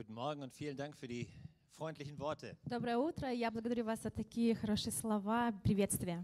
[0.00, 1.26] Guten Morgen und vielen Dank für die
[1.70, 2.54] freundlichen Worte.
[2.66, 3.30] Доброе утро.
[3.32, 6.22] Я благодарю вас за такие хорошие слова, приветствия.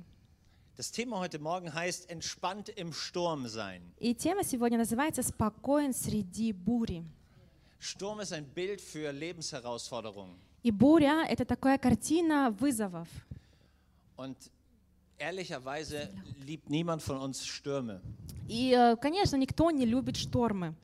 [0.76, 3.82] Das Thema heute Morgen heißt entspannt im Sturm sein.
[3.98, 7.04] И тема сегодня называется «Спокоен среди бури».
[7.80, 10.36] Sturm ist ein Bild für Lebensherausforderungen.
[10.62, 13.08] И буря – это такая картина вызовов.
[14.16, 14.36] Und
[15.18, 16.08] ehrlicherweise
[16.44, 18.00] liebt niemand von uns Stürme.
[18.48, 20.74] И, э, конечно, никто не любит штормы.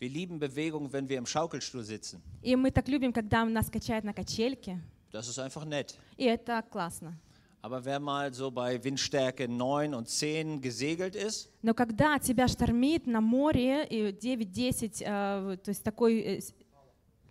[0.00, 2.20] Wir lieben Bewegung, wenn wir im Schaukelstuhl sitzen.
[2.42, 4.80] И мы так любим, когда нас качает на качельке.
[5.10, 5.96] Das ist einfach nett.
[6.16, 7.16] И это классно.
[7.60, 13.06] Aber wer mal so bei Windstärke 9 und 10 gesegelt ist, Но когда тебя штормит
[13.08, 16.54] на море, и 9-10, э, то есть такой э, с-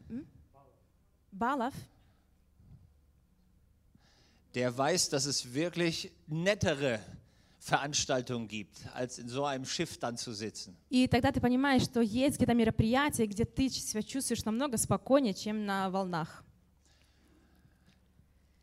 [0.10, 0.26] м?
[1.32, 1.74] баллов,
[4.54, 7.00] der weiß, dass es wirklich nettere
[7.63, 10.77] Veranstaltungen gibt, als in so einem Schiff dann zu sitzen.
[10.91, 15.65] и тогда ты понимаешь, что есть где-то мероприятия, где ты себя чувствуешь намного спокойнее, чем
[15.65, 16.45] на волнах.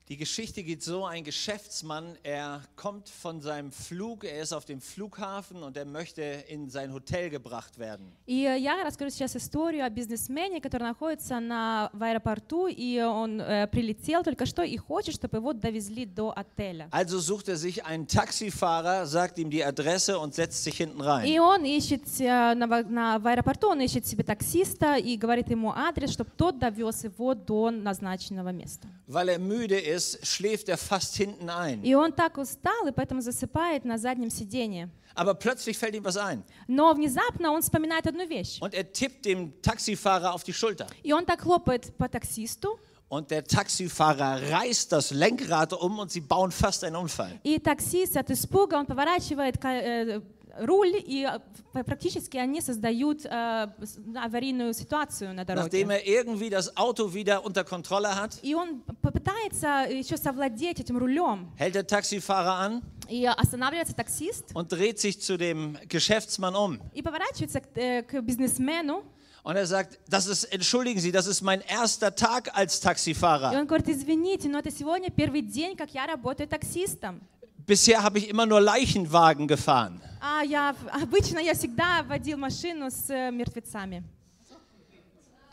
[0.08, 4.78] Die Geschichte geht so, ein Geschäftsmann, er kommt von seinem Flug, er ist auf dem
[4.82, 8.12] Flughafen und er möchte in sein Hotel gebracht werden.
[8.26, 13.40] И э, я расскажу сейчас историю о бизнесмене, который находится на, в аэропорту, и он
[13.40, 16.86] э, прилетел только что и хочет, чтобы его довезли до отеля.
[16.90, 21.24] Also sucht er sich einen Taxifahrer, sagt ihm die Adresse und setzt sich hinten rein.
[21.26, 25.48] И он ищет э, на, во- на- в аэропорту, он ищет себе таксиста и говорит
[25.48, 28.86] ему адрес, чтобы тот довез его до назначенного места.
[29.06, 31.82] Weil er müde ist, schläft er fast hinten ein.
[31.84, 34.88] И он так устал, и поэтому засыпает на заднем сиденье.
[35.16, 38.58] Aber plötzlich fällt ihm was ein Но внезапно он вспоминает одну вещь.
[38.60, 40.86] und er tippt dem Taxifahrer auf die Schulter.
[41.02, 42.78] И он так хлопает по таксисту,
[43.08, 47.38] Und der Taxifahrer reißt das Lenkrad um und sie bauen fast einen Unfall.
[47.44, 50.20] и таксист от испуга, он поворачивает ка- э,
[50.59, 51.27] руль, и
[51.73, 53.67] э, практически они создают э,
[54.15, 55.95] аварийную ситуацию на Nachdem дороге.
[55.95, 61.51] er irgendwie das Auto wieder unter Kontrolle hat, И он попытается еще совладеть этим рулем.
[61.57, 66.79] hält der Taxifahrer an И останавливается таксист und dreht sich zu dem Geschäftsmann um.
[66.93, 69.03] и поворачивается к, э, к бизнесмену.
[69.41, 73.51] Und er sagt, das ist, entschuldigen Sie, das ist mein erster Tag als И Taxifahrer.
[73.57, 77.21] он говорит, извините, но это сегодня первый день, как я работаю таксистом.
[77.66, 80.00] Bisher habe ich immer nur Leichenwagen gefahren.
[80.20, 84.02] А я обычно я всегда водил машину с э, мертвецами.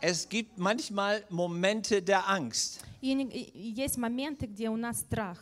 [0.00, 5.00] Es gibt manchmal Momente der Angst, И, не- и- и есть моменты, где у нас
[5.00, 5.38] страх,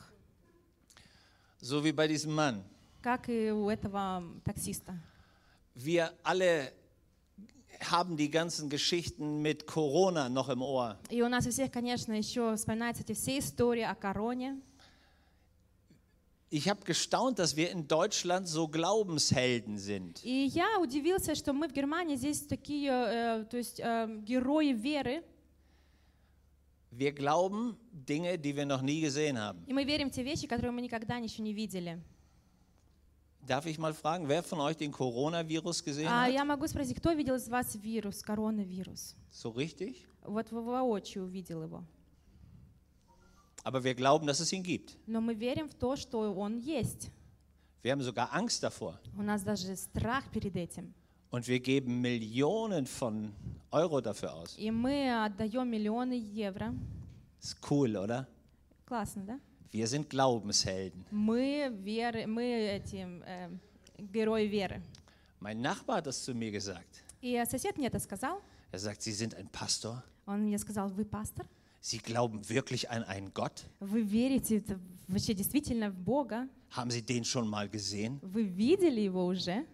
[1.63, 2.63] so wie bei diesem Mann.
[3.03, 4.95] как и у этого таксиста.
[5.75, 6.73] Wir alle
[7.91, 10.97] haben die ganzen Geschichten mit Corona noch im Ohr.
[11.09, 14.61] И у нас у всех, конечно, еще вспоминаются эти все истории о короне.
[16.53, 20.21] Ich habe gestaunt, dass wir in Deutschland so Glaubenshelden sind.
[20.25, 25.23] И я удивился, что мы в Германии здесь такие, э, то есть э, герои веры,
[26.93, 29.63] Wir glauben Dinge, die wir noch nie gesehen haben.
[29.69, 32.03] и мы верим в те вещи, которые мы никогда еще не видели.
[33.47, 36.33] Darf ich mal fragen, wer von euch den Coronavirus gesehen А hat?
[36.33, 39.15] я могу спросить, кто видел из вас вирус, коронавирус?
[39.33, 40.05] So richtig?
[40.25, 41.85] Вот вы воочию увидел его.
[43.65, 44.97] Aber wir glauben, dass es ihn gibt.
[45.07, 47.11] Но мы верим в то, что он есть.
[47.83, 48.99] Wir haben sogar Angst davor.
[49.17, 50.93] У нас даже страх перед этим.
[51.31, 53.33] Und wir geben Millionen von
[53.71, 54.57] Euro dafür aus.
[54.59, 56.75] И мы отдаем миллионы евро.
[57.41, 58.27] Ist cool, oder?
[58.87, 59.41] Классно, да?
[59.73, 61.05] Wir sind Glaubenshelden.
[61.11, 63.49] Мы, веры, мы эти, э,
[63.99, 64.83] герои веры.
[65.39, 67.03] Mein Nachbar hat das zu mir gesagt.
[67.23, 68.41] И сосед мне это сказал.
[68.73, 70.03] Er sagt, Sie sind ein Pastor.
[70.27, 71.47] Он мне сказал, вы пастор?
[71.85, 73.65] Sie glauben wirklich an einen Gott?
[73.81, 74.79] Вы верите это
[75.09, 76.49] вообще действительно в Бога?
[76.77, 78.19] Haben Sie den schon mal gesehen?
[78.23, 79.65] Вы видели его уже?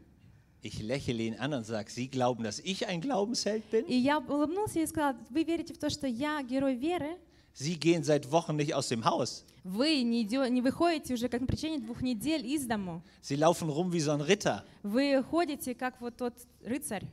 [0.63, 3.85] Ich lächle ihn an und sage, Sie glauben, dass ich ein Glaubensheld bin?
[3.87, 7.19] И я улыбнулся и сказал, вы верите в то, что я герой веры?
[7.55, 9.45] Sie gehen seit Wochen nicht aus dem Haus.
[9.65, 13.03] Вы не, идё- не выходите уже как на причине двух недель из дому.
[13.23, 14.63] Sie laufen rum wie so ein Ritter.
[14.83, 17.05] Вы ходите как вот тот рыцарь.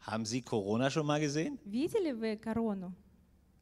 [0.00, 1.58] Haben Sie Corona schon mal gesehen?
[1.64, 2.92] Видели вы корону?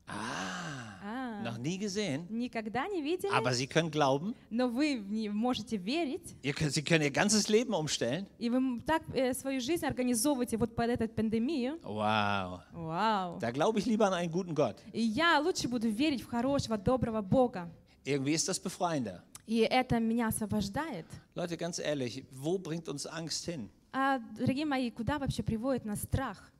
[0.06, 2.26] Ah, А, noch nie gesehen.
[2.29, 3.32] никогда не видели?
[3.32, 4.35] Aber Sie können glauben.
[4.50, 8.26] Но вы в не- можете верить, Ihr könnt, Sie können Ihr ganzes Leben umstellen.
[8.38, 11.79] и вы м- так э, свою жизнь организовываете вот под эту пандемию.
[11.82, 12.61] Wow.
[12.73, 13.38] Вау!
[13.38, 14.76] Da glaube ich lieber an einen guten Gott.
[14.93, 17.71] И я лучше буду верить в хорошего, доброго Бога.
[18.05, 19.23] Irgendwie ist das befreiender.
[19.47, 21.06] И это меня освобождает.
[21.35, 23.71] Leute, ganz ehrlich, wo bringt uns Angst hin?
[23.93, 26.50] А, дорогие мои, куда вообще приводит нас страх?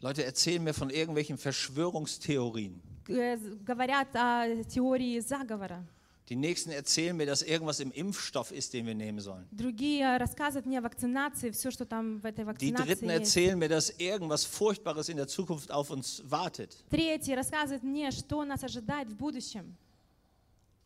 [0.00, 2.80] Leute erzählen mir von irgendwelchen Verschwörungstheorien.
[3.08, 5.84] Э, з- Говорят о теории заговора.
[6.28, 9.46] Die nächsten erzählen mir, dass irgendwas im Impfstoff ist, den wir nehmen sollen.
[9.50, 13.20] Другие рассказывают мне о вакцинации, все, что там в этой Die вакцинации Dritten есть.
[13.36, 16.76] erzählen mir, dass irgendwas Furchtbares in der Zukunft auf uns wartet.
[16.90, 19.76] Третьи рассказывают мне, что нас ожидает в будущем.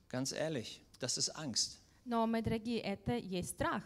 [0.09, 1.79] Ganz ehrlich, das ist Angst.
[2.05, 3.83] Но, мои дорогие, это есть страх.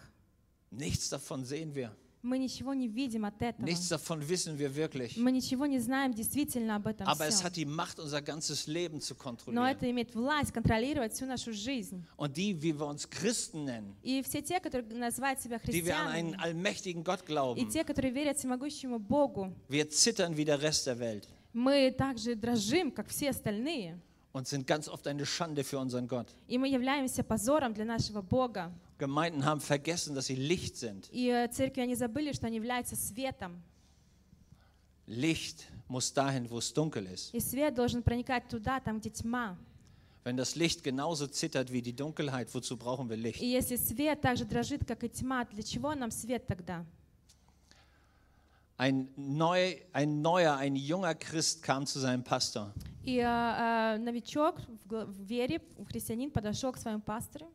[0.72, 1.92] Nichts davon sehen wir.
[2.24, 3.66] Мы ничего не видим от этого.
[3.66, 5.16] Nichts davon wissen wir wirklich.
[5.18, 9.00] Мы ничего не знаем действительно об этом Aber es hat die Macht, unser ganzes Leben
[9.00, 9.66] zu Но kontrollieren.
[9.66, 12.04] это имеет власть контролировать всю нашу жизнь.
[12.18, 15.96] Und die, wie wir uns Christen nennen, И все те, которые называют себя die wir
[15.96, 20.44] an einen христианами, allmächtigen Gott и glauben, те, которые верят всемогущему Богу, wir zittern wie
[20.44, 24.00] der Rest der Welt мы также дрожим, как все остальные.
[24.34, 26.28] und sind ganz oft eine Schande für unseren Gott.
[26.48, 28.72] И мы являемся позором для нашего Бога.
[28.98, 31.08] Gemeinden haben vergessen, dass sie Licht sind.
[31.12, 33.62] И э, церкви, они забыли, что они являются светом.
[35.08, 37.34] Licht muss dahin, wo es dunkel ist.
[37.34, 39.58] И свет должен проникать туда, там, где тьма.
[40.24, 43.42] Wenn das Licht genauso zittert wie die Dunkelheit, wozu brauchen wir И Licht?
[43.42, 46.86] если свет также дрожит, как и тьма, для чего нам свет тогда?
[48.80, 52.74] Ein, neu, ein neuer, ein junger Christ kam zu seinem Pastor
[53.04, 57.50] И э, э, новичок в, гла- в вере, христианин, подошел к своему пастору,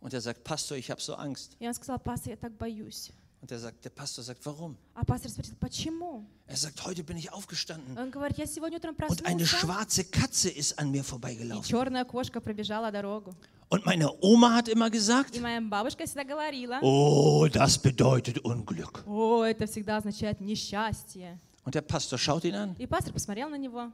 [0.00, 1.56] und er sagt, Pastor, ich habe so Angst.
[1.58, 3.10] и он сказал, пастор, я так боюсь.
[3.42, 4.76] Und der, sagt, der Pastor sagt, warum?
[4.94, 6.24] А пастор спросил, почему?
[6.46, 10.04] Er sagt, heute bin ich aufgestanden Он говорит, я сегодня утром und eine проснулся, schwarze
[10.04, 11.68] Katze ist an mir и vorbeigelaufen.
[11.68, 13.34] черная кошка пробежала дорогу.
[13.68, 19.04] Und meine Oma hat immer gesagt, И моя бабушка всегда говорила, oh, das bedeutet Unglück.
[19.06, 21.38] о, это всегда означает несчастье.
[21.64, 23.92] Und der Pastor schaut ihn an, И пастор посмотрел на него,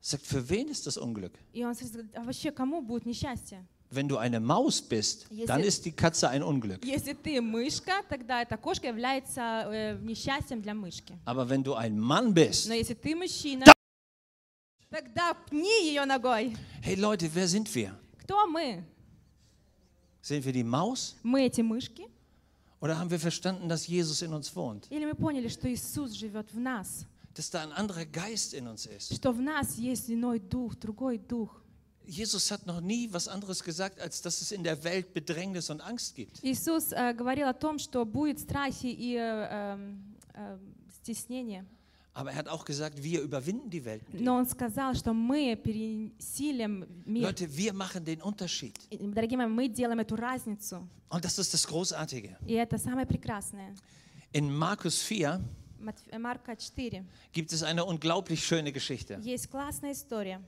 [0.00, 1.32] sagt, für wen ist das Unglück?
[1.52, 3.64] и он сразу говорит, а вообще кому будет несчастье?
[3.90, 6.82] Wenn du eine Maus bist, Если- dann ist die Katze ein Unglück.
[6.84, 11.14] Если ты мышка, тогда эта кошка является э, несчастьем для мышки.
[11.26, 13.66] Aber wenn du ein Mann bist, Но если ты мужчина,
[14.90, 16.56] тогда пни ее ногой.
[16.82, 17.92] hey Leute, wer sind wir?
[18.18, 18.82] Кто мы?
[20.22, 21.16] Sind wir die Maus?
[21.22, 22.08] Мы эти мышки?
[22.80, 24.86] Oder haben wir verstanden, dass Jesus in uns wohnt?
[24.90, 27.04] Или мы поняли, что Иисус живет в нас?
[27.34, 29.14] Dass da ein anderer Geist in uns ist?
[29.14, 31.62] Что в нас есть иной дух, другой дух?
[32.06, 35.80] Jesus hat noch nie was anderes gesagt, als dass es in der Welt Bedrängnis und
[35.80, 36.42] Angst gibt.
[36.42, 39.20] Иисус э, говорил о том, что будет страхи и э,
[39.74, 40.58] эм, э,
[41.00, 41.64] стеснение.
[42.14, 44.02] Aber er hat auch gesagt, wir überwinden die Welt.
[44.12, 44.24] mit ihm.
[44.24, 47.22] Но Он сказал, что мы пересилим мир.
[47.28, 48.74] Leute, wir machen den Unterschied.
[48.90, 50.86] И, Дорогие мои, мы делаем эту разницу.
[51.08, 52.36] Und das ist das Großartige.
[52.46, 53.74] И это самое прекрасное.
[54.32, 55.40] In Markus 4
[55.80, 57.04] Матф- э, Марка 4.
[57.32, 59.18] gibt es eine unglaublich schöne Geschichte.
[59.22, 60.40] Есть классная история.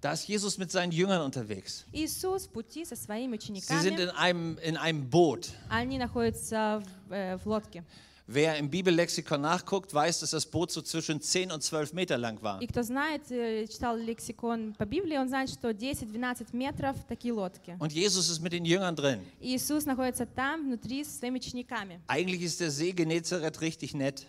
[0.00, 1.86] Da ist Jesus mit seinen Jüngern unterwegs.
[1.92, 4.02] Иисус в пути со своими Sie sind учениками.
[4.02, 5.48] in einem, in einem Boot.
[5.70, 7.84] Они находятся в, э, в лодке.
[8.26, 12.42] Wer im Bibellexikon nachguckt, weiß, dass das Boot so zwischen 10 und 12 Meter lang
[12.42, 12.58] war.
[12.62, 17.76] И кто знает, э, читал лексикон по Библии, он знает, что 10-12 метров такие лодки.
[17.78, 19.20] Und Jesus ist mit den Jüngern drin.
[19.40, 22.00] И Иисус находится там, внутри, со своими учениками.
[22.08, 24.26] Eigentlich ist der See Genezareth richtig nett.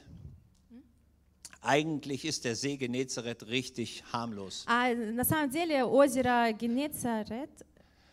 [1.61, 4.65] Eigentlich ist der See Genezareth richtig harmlos.
[4.67, 7.49] А на самом деле озеро Генецарет,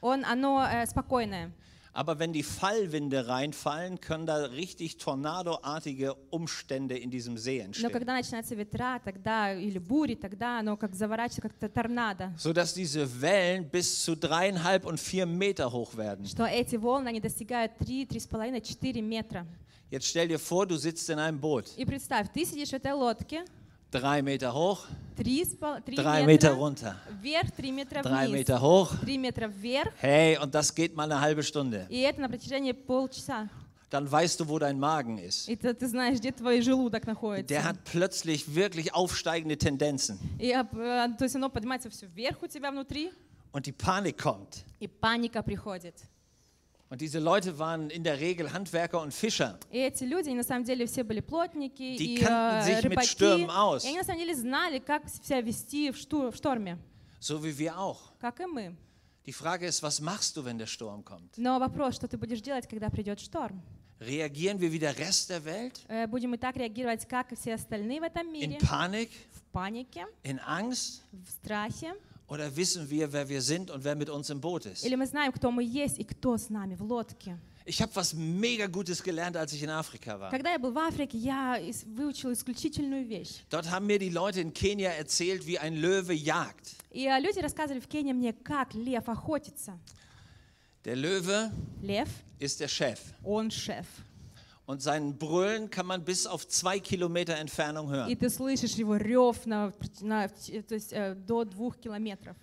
[0.00, 1.52] он, оно э, спокойное.
[1.94, 7.90] Aber wenn die Fallwinde reinfallen, können da richtig tornadoartige Umstände in diesem See Но entstehen.
[7.90, 12.32] когда начинаются ветра, тогда или бури, тогда оно как заворачивается, как то торнадо.
[12.38, 16.24] Sodass diese Wellen bis zu dreieinhalb und vier Meter hoch werden.
[16.24, 19.46] Что эти волны, они достигают 3, 3,5, 4 метра.
[19.90, 21.66] Jetzt stell dir vor, du sitzt in einem Boot.
[21.76, 23.44] И представь, ты сидишь в этой лодке,
[23.90, 24.86] Drei Meter hoch,
[25.18, 25.44] 3,
[25.84, 28.90] 3 drei Meter метра runter, вверх, 3 метра drei вниз, Meter hoch.
[29.04, 31.86] 3 метра вверх, Hey, und das geht mal eine halbe Stunde.
[31.90, 33.50] и это на протяжении полчаса.
[33.90, 35.46] Dann weißt du, wo dein Magen ist.
[35.50, 37.62] И ты, ты знаешь, где твой желудок Der находится.
[37.62, 40.18] hat plötzlich wirklich aufsteigende Tendenzen.
[40.40, 43.12] И, об- э, то есть оно поднимается все вверх у тебя внутри,
[43.52, 44.64] Und die Panik kommt.
[44.80, 45.96] и паника приходит.
[46.89, 49.59] Und diese Leute waren in der Regel Handwerker und Fischer.
[49.71, 52.91] И эти люди, на самом деле все были плотники Die и kannten э, sich mit
[52.91, 53.07] рыбаки.
[53.07, 53.83] Stürmen aus.
[53.83, 56.77] И они на самом деле знали, как себя вести в, шту- в шторме,
[57.19, 57.97] So wie wir auch.
[58.21, 58.75] как и мы.
[59.25, 61.33] Die Frage ist, was machst du, wenn der Sturm kommt?
[61.37, 63.61] Но вопрос, что ты будешь делать, когда придет шторм?
[63.99, 65.81] Reagieren wir wie der Rest der Welt?
[65.89, 68.57] Э, Будем мы так реагировать, как и все остальные в этом In мире?
[68.61, 69.09] Panik?
[69.33, 71.01] В панике, In Angst?
[71.11, 71.95] в страхе?
[72.28, 74.84] Oder wissen wir, wer wir sind und wer mit uns im Boot ist?
[74.84, 77.38] Или мы знаем, кто мы есть и кто с нами в лодке?
[77.64, 80.30] Ich habe was mega Gutes gelernt, als ich in Afrika war.
[80.30, 83.42] Когда я был в Африке, я ис- выучил исключительную вещь.
[83.50, 86.74] Dort haben mir die Leute in Kenia erzählt, wie ein Löwe jagt.
[86.90, 89.78] И э, люди рассказывали в Кении мне, как лев охотится.
[90.84, 92.08] Der Löwe Лев,
[92.40, 92.98] ist der Chef.
[93.22, 93.86] он шеф.
[94.66, 98.16] Und sein Brüllen kann man bis auf zwei Kilometer Entfernung И hören.
[98.18, 102.36] ты слышишь его рев на, на- то есть, э, до двух километров.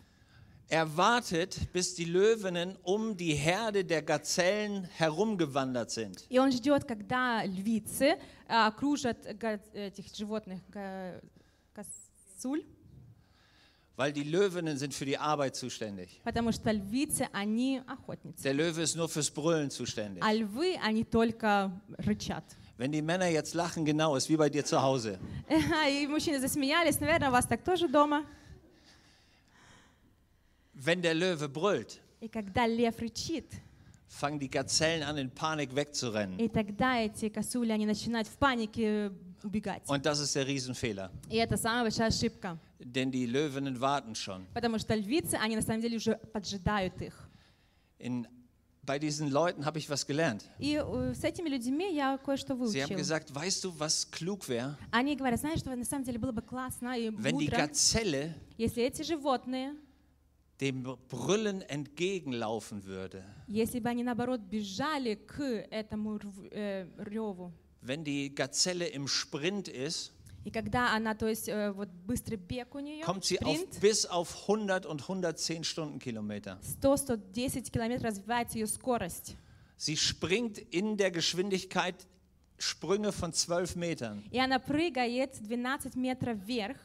[0.71, 6.25] Er wartet, bis die Löwinnen um die Herde der Gazellen herumgewandert sind.
[6.29, 11.19] И он ждет, когда львицы а, окружат га- этих животных, га-
[11.73, 12.63] косуль,
[13.95, 16.21] Weil die Löwinnen sind für die Arbeit zuständig.
[16.23, 18.43] потому что львицы, они охотницы.
[18.43, 20.23] Der Löwe ist nur fürs Brüllen zuständig.
[20.23, 22.43] А львы, они только рычат.
[22.77, 25.19] Wenn die Männer jetzt lachen, genau, ist wie bei dir zu Hause.
[25.89, 28.23] И мужчины засмеялись, наверное, у вас так тоже дома.
[30.73, 33.45] Wenn der Löwe brüllt, И когда лев рычит,
[34.07, 36.37] fangen die Gazellen an, in Panik wegzurennen.
[36.39, 39.11] и тогда эти косули, они начинают в панике
[39.43, 39.83] убегать.
[39.87, 41.11] Und das ist der Riesenfehler.
[41.29, 42.57] И это самая большая ошибка.
[42.83, 44.45] Denn die Löwinnen warten schon.
[44.53, 47.13] Потому что львицы, они на самом деле уже поджидают их.
[47.99, 48.25] In,
[48.83, 50.45] bei diesen Leuten habe ich was gelernt.
[50.59, 52.97] И э, с этими людьми я кое-что Sie haben выучил.
[52.97, 54.77] gesagt, weißt du, was klug wäre?
[54.91, 58.33] Они говорят, знаешь, что на самом деле было бы классно и Wenn die мудро, Gazelle
[58.57, 59.75] если эти животные,
[60.61, 63.23] dem Brüllen entgegenlaufen würde.
[63.47, 67.51] если бы они наоборот бежали к этому рв- э, реву,
[67.81, 70.11] Wenn die Gazelle im Sprint ist,
[70.44, 73.80] и когда она, то есть э, вот быстрый бег у нее, kommt sie auf, спринт,
[73.80, 76.58] bis auf 100 und 110 Stundenkilometer.
[76.82, 79.36] 100-110 километров развивается ее скорость.
[79.78, 82.06] Sie springt in der Geschwindigkeit
[82.58, 86.76] Sprünge von 12 Metern И она прыгает 12 метров вверх,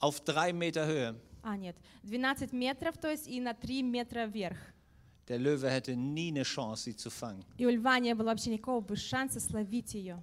[0.00, 1.14] auf 3 Meter Höhe.
[1.42, 4.58] а нет, 12 метров, то есть и на 3 метра вверх.
[5.28, 7.44] Der Löwe hätte nie eine Chance, sie zu fangen.
[7.58, 10.22] И у льва не было вообще никакого бы шанса словить ее.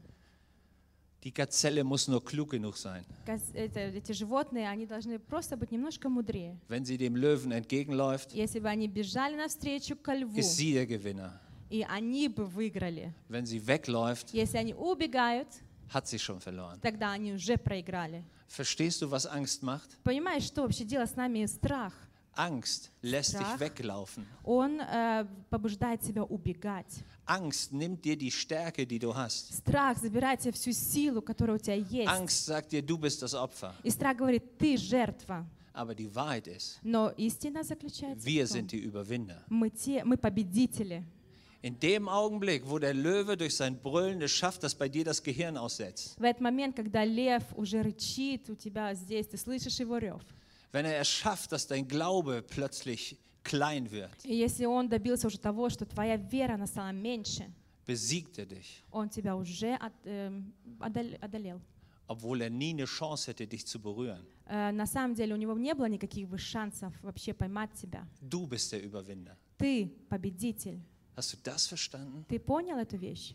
[1.24, 3.06] Die Gazelle muss nur klug genug sein.
[3.54, 6.58] Эти животные, они должны просто быть немножко мудрее.
[6.68, 10.86] Wenn sie dem Löwen entgegenläuft, Если бы они bежали навстречу ко льву, ist sie der
[10.86, 11.32] Gewinner.
[11.70, 13.14] и они бы выиграли.
[13.30, 15.48] Wenn sie wegläuft, Если они убегают,
[15.94, 16.80] hat sie schon verloren.
[16.82, 18.24] тогда они уже проиграли.
[18.50, 19.98] Verstehst du, was Angst macht?
[20.04, 21.94] Понимаешь, что вообще делает с нами страх?
[22.36, 23.60] Angst lässt dich Strach.
[23.60, 24.26] weglaufen.
[24.44, 27.04] Он э, побуждает тебя убегать.
[27.27, 29.53] Angst nimmt dir die Stärke, die du hast.
[29.55, 32.09] Страх забирает тебе всю силу, которая у тебя есть.
[32.09, 33.75] Angst sagt dir, du bist das Opfer.
[33.83, 35.47] И страх говорит, ты жертва.
[35.75, 39.45] Aber die Wahrheit ist, Но истина заключается wir в том, sind die Überwinder.
[39.49, 41.05] мы, те, мы победители.
[41.61, 45.23] In dem Augenblick, wo der Löwe durch sein Brüllen es schafft, dass bei dir das
[45.23, 49.99] Gehirn aussetzt, В этот момент, когда лев уже рычит у тебя здесь, ты слышишь его
[49.99, 50.23] рев.
[50.73, 55.38] wenn er es schafft, dass dein Glaube plötzlich klein wird, И если он добился уже
[55.40, 57.52] того, что твоя вера, она стала меньше,
[57.86, 59.94] besiegt er dich, он тебя уже от-
[60.80, 61.62] одол- одолел.
[62.08, 64.26] obwohl er nie eine Chance hätte, dich zu berühren.
[64.46, 68.06] Э, На самом деле у него не было никаких бы шансов вообще поймать тебя.
[68.22, 69.36] Du bist der Überwinder.
[69.58, 70.80] Ты победитель.
[71.16, 72.26] Hast du das verstanden?
[72.28, 73.34] Ты понял эту вещь?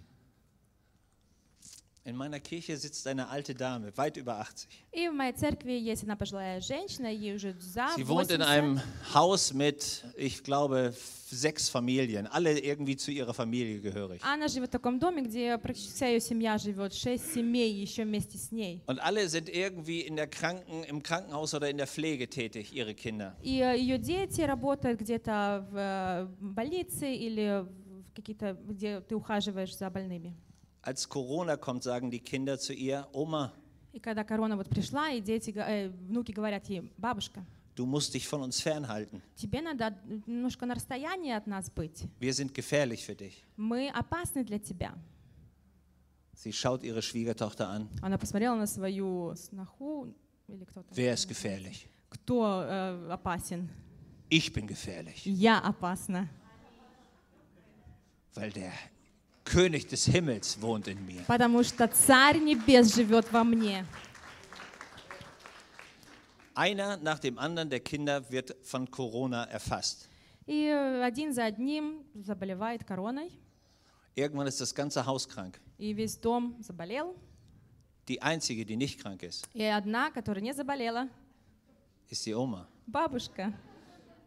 [2.08, 4.68] In meiner Kirche sitzt eine alte Dame, weit über 80.
[4.92, 8.46] И в моей церкви есть одна пожилая женщина, ей уже за Sie wohnt in 80.
[8.46, 8.82] einem
[9.14, 10.94] Haus mit, ich glaube,
[11.32, 14.22] sechs Familien, alle irgendwie zu ihrer Familie gehörig.
[14.22, 18.38] Она живет в таком доме, где практически вся ее семья живет, шесть семей еще вместе
[18.38, 18.82] с ней.
[18.86, 22.94] Und alle sind irgendwie in der Kranken, im Krankenhaus oder in der Pflege tätig, ihre
[22.94, 23.34] Kinder.
[23.42, 29.74] И э, ее дети работают где-то в э, больнице или в какие-то, где ты ухаживаешь
[29.74, 30.36] за больными.
[30.82, 33.52] Als Corona kommt, sagen die Kinder zu ihr, Oma,
[33.94, 37.46] И когда корона вот пришла, и дети, га- э, внуки говорят ей, бабушка,
[37.76, 39.22] du musst dich von uns fernhalten.
[39.36, 39.96] тебе надо
[40.26, 42.08] немножко на расстоянии от нас быть.
[42.20, 43.44] Wir sind gefährlich für dich.
[43.56, 44.94] Мы опасны для тебя.
[46.36, 47.88] Sie schaut ihre Schwiegertochter an.
[48.02, 50.14] Она посмотрела на свою сноху,
[50.48, 51.88] или кто там, Wer ist gefährlich?
[52.10, 53.70] кто э, опасен.
[54.30, 56.28] Ich bin gefährlich, Я опасна,
[58.34, 58.72] weil der
[59.48, 61.24] König des Himmels wohnt in mir.
[61.28, 63.86] потому что Царь Небес живет во мне.
[66.56, 70.08] Einer nach dem anderen der Kinder wird von Corona erfasst.
[70.46, 73.32] И э, один за одним заболевает короной,
[74.16, 75.60] Irgendwann ist das ganze Haus krank.
[75.80, 77.16] и весь дом заболел.
[78.08, 81.08] Die einzige, die nicht krank ist, И одна, которая не заболела,
[82.10, 82.68] ist die Oma.
[82.86, 83.52] бабушка.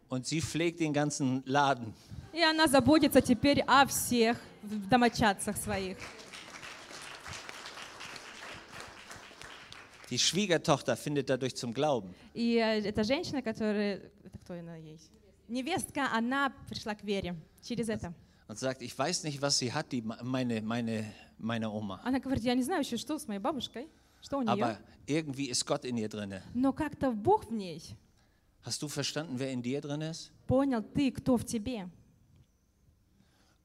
[0.09, 1.93] Und sie pflegt den ganzen Laden.
[2.32, 5.98] И она заботится теперь о всех домочадцах своих.
[10.10, 12.14] Die Schwiegertochter findet dadurch zum Glauben.
[12.34, 14.10] И э, эта женщина, которая...
[14.24, 15.10] Это кто она есть?
[15.48, 18.12] Невестка, она пришла к вере через это.
[18.48, 22.00] Und sagt, ich weiß nicht, was sie hat, die, meine, meine, meine Oma.
[22.04, 23.88] Она говорит, я не знаю еще, что с моей бабушкой,
[24.20, 24.52] что у нее.
[24.52, 26.42] Aber irgendwie ist Gott in ihr drinne.
[26.54, 27.82] Но как-то Бог в ней.
[28.64, 30.30] Hast du verstanden, wer in dir drin ist?
[30.46, 31.88] Понял ты, кто в тебе.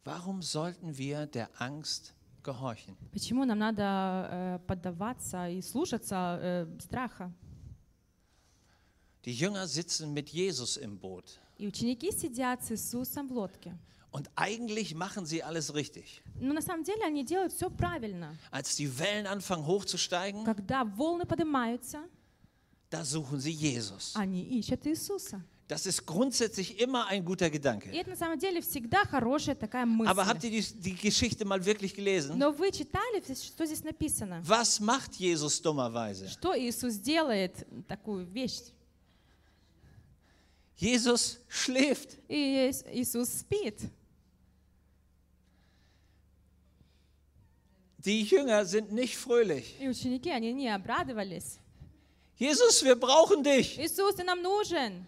[0.07, 2.97] Warum sollten wir der Angst gehorchen?
[3.13, 7.33] Почему нам надо э, поддаваться и слушаться э, страха?
[9.25, 11.39] Die Jünger sitzen mit Jesus im Boot.
[11.59, 13.77] И ученики сидят с Иисусом в лодке.
[14.11, 16.23] Und eigentlich machen sie alles richtig.
[16.41, 18.37] Но на самом деле они делают все правильно.
[18.51, 22.03] Als die Wellen anfangen hochzusteigen, Когда волны поднимаются,
[22.91, 24.13] da suchen sie Jesus.
[24.17, 25.43] они ищут Иисуса.
[25.69, 27.91] Das ist grundsätzlich immer ein guter И Gedanke.
[27.93, 30.11] это на самом деле всегда хорошая такая мысль.
[30.11, 32.37] Aber habt ihr die, die Geschichte mal wirklich gelesen?
[32.37, 34.43] Но вы читали, что здесь написано?
[34.45, 36.29] Was macht Jesus dummerweise?
[36.29, 38.71] Что Иисус делает такую вещь?
[40.77, 42.19] Jesus schläft.
[42.29, 43.79] И Ис- Иисус спит.
[48.05, 49.77] Die Jünger sind nicht fröhlich.
[49.81, 51.59] И ученики, они не обрадовались.
[52.37, 53.79] Jesus, wir brauchen dich.
[53.79, 55.07] Иисус, ты нам нужен.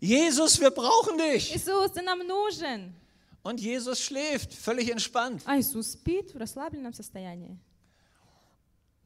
[0.00, 1.54] Jesus, wir brauchen dich.
[1.54, 2.94] Иисус, ты нам нужен.
[3.42, 5.42] Und Jesus schläft, völlig entspannt.
[5.46, 7.58] А Иисус спит в расслабленном состоянии.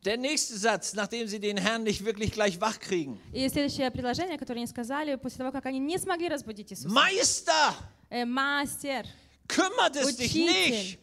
[0.05, 3.19] Der nächste Satz, nachdem sie den Herrn nicht wirklich gleich wach kriegen.
[3.33, 6.88] И следующее предложение, которое они сказали после того, как они не смогли разбудить Иисуса.
[6.88, 7.75] Meister,
[8.11, 9.07] Э, Мастер,
[9.49, 10.71] kümmert es dich Учитель.
[10.73, 10.99] nicht,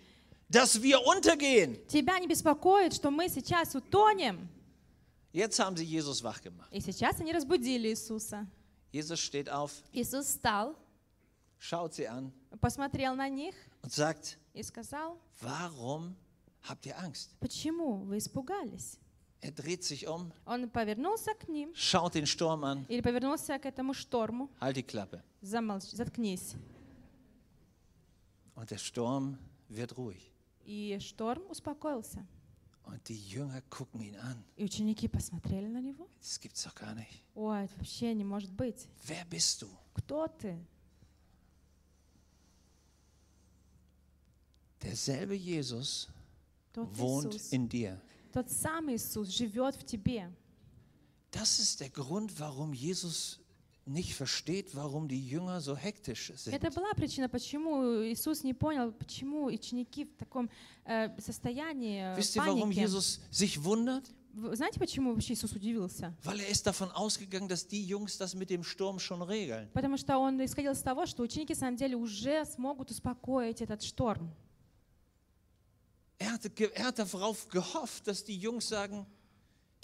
[0.54, 1.76] Dass wir untergehen.
[1.88, 4.48] тебя не беспокоит, что мы сейчас утонем.
[5.32, 6.68] Jetzt haben sie Jesus wach gemacht.
[6.70, 8.46] И сейчас они разбудили Иисуса.
[8.92, 10.76] Jesus steht auf, Иисус встал,
[11.58, 16.14] schaut sie an посмотрел на них und sagt, и сказал, warum
[16.68, 17.30] habt ihr Angst?
[17.40, 18.98] почему вы испугались?
[19.40, 23.66] Er dreht sich um, Он повернулся к ним schaut den Sturm an, или повернулся к
[23.66, 24.48] этому шторму.
[24.60, 25.24] halt die Klappe.
[25.42, 26.54] Замолчи, заткнись.
[28.54, 29.36] Und der Sturm
[29.68, 30.30] wird ruhig.
[30.64, 32.26] И шторм успокоился.
[32.86, 34.44] Und die Jünger gucken ihn an.
[34.56, 36.08] И ученики посмотрели на него.
[36.20, 37.22] Das gibt's doch gar nicht.
[37.34, 38.88] Ой, это вообще не может быть.
[39.06, 39.68] Wer bist du?
[39.94, 40.58] Кто ты?
[44.80, 46.08] Derselbe Jesus
[46.72, 47.52] Тот wohnt Иисус.
[47.52, 48.00] in dir.
[48.32, 50.30] Тот самый Иисус живет в тебе.
[51.30, 53.40] Das ist der Grund, warum Jesus
[53.85, 56.53] nicht versteht, warum die Jünger so hektisch sind.
[56.53, 60.49] Это была причина, почему Иисус не понял, почему ученики в таком
[60.85, 62.79] э, состоянии э, Wisst ihr, warum паники.
[62.81, 64.03] Jesus sich wundert?
[64.31, 66.15] Вы знаете, почему вообще Иисус удивился?
[66.23, 69.67] Weil er ist davon ausgegangen, dass die Jungs das mit dem Sturm schon regeln.
[69.73, 73.81] Потому что он исходил из того, что ученики, на самом деле, уже смогут успокоить этот
[73.81, 74.29] шторм.
[76.19, 79.05] Er hatte, ge- er hat darauf gehofft, dass die Jungs sagen,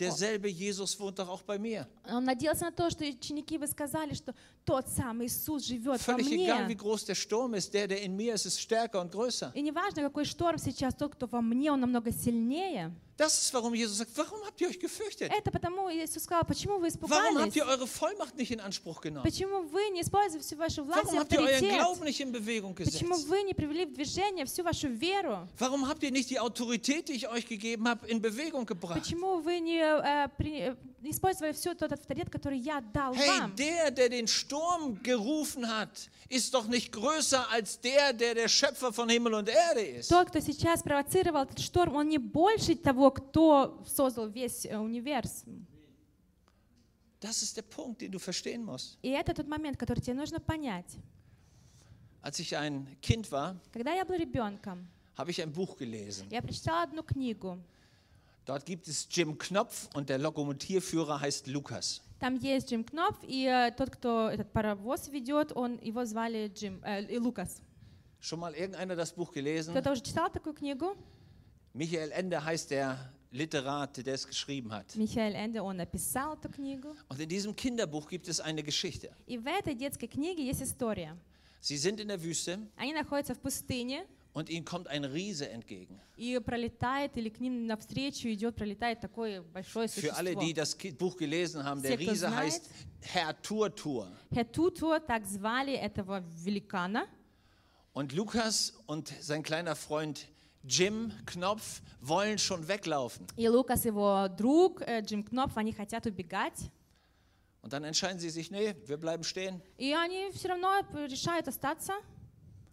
[0.01, 1.87] derselbe Jesus wohnt doch auch bei mir.
[2.11, 4.35] Он надеялся на то, что ученики бы сказали, что
[4.70, 6.74] тот самый Иисус живет во Völlig egal, wie мне.
[6.76, 9.50] groß der Sturm ist, der, der in mir ist, ist stärker und größer.
[9.54, 12.92] И неважно, какой шторм сейчас, тот, кто во мне, он намного сильнее.
[13.18, 15.30] Das ist, warum Jesus sagt, warum habt ihr euch gefürchtet?
[15.30, 17.56] Это потому Иисус сказал, почему вы Warum habt испугались?
[17.56, 19.24] ihr eure Vollmacht nicht in Anspruch genommen?
[19.24, 21.68] Почему вы не используете всю вашу власть и Warum habt ihr euren?
[21.68, 23.28] Glauben nicht in Bewegung Почему gesetzt?
[23.28, 25.46] вы не привели в движение всю вашу веру?
[25.59, 28.98] Warum habt ihr nicht die Autorität, die ich euch gegeben habe, in Bewegung gebracht?
[29.02, 33.55] Почему вы не, э, при- не использовали всю тот авторитет, который я дал Hey, вам?
[33.57, 38.93] der, der den Sturm gerufen hat, ist doch nicht größer als der, der der Schöpfer
[38.93, 40.09] von Himmel und Erde ist.
[40.11, 45.67] Тот, кто сейчас провоцировал этот шторм, он не больше того, кто создал весь э, универсум.
[47.21, 48.97] Das ist der Punkt, den du verstehen musst.
[49.03, 50.97] И это тот момент, который тебе нужно понять.
[52.23, 54.87] Als ich ein Kind war, Когда я был ребенком,
[55.17, 56.27] habe ich ein Buch gelesen.
[56.31, 57.59] я прочитала одну книгу.
[58.45, 62.02] Dort gibt es Jim Knopf und der Lokomotivführer heißt Lukas.
[62.19, 66.82] Там есть Джим Кнопф, и э, тот, кто этот паровоз ведет, он, его звали Джим,
[66.84, 67.62] э, и Лукас.
[68.21, 69.71] Schon mal irgendeiner das Buch gelesen?
[69.74, 70.95] Кто-то уже читал такую книгу?
[71.74, 72.98] Michael Ende heißt der
[73.32, 74.95] Literat, der es geschrieben hat.
[74.95, 76.95] Михаил Энде, он написал эту книгу.
[77.10, 79.12] Und in diesem Kinderbuch gibt es eine Geschichte.
[79.28, 81.17] И в этой детской книге есть история.
[81.62, 86.00] Sie sind in der Wüste Они находятся в пустыне, und ihnen kommt ein Riese entgegen.
[86.17, 90.41] и пролетает, или к ним навстречу идет, пролетает такое большое Für alle, существо.
[90.41, 92.43] die das Ki- Buch gelesen haben, der Все, кто Riese знает.
[92.54, 92.69] heißt
[93.02, 94.08] Herr Turtur.
[94.34, 97.08] Хетуту, так звали этого великана.
[97.93, 100.28] Und Lukas und sein kleiner Freund
[100.67, 103.26] Jim Knopf wollen schon weglaufen.
[103.38, 106.69] И Лукас, его друг, э, Джим Кнопф, они хотят убегать.
[107.62, 109.62] Und dann entscheiden sie sich, nee, wir bleiben stehen.
[109.78, 110.69] И они все равно
[111.08, 111.93] решают остаться.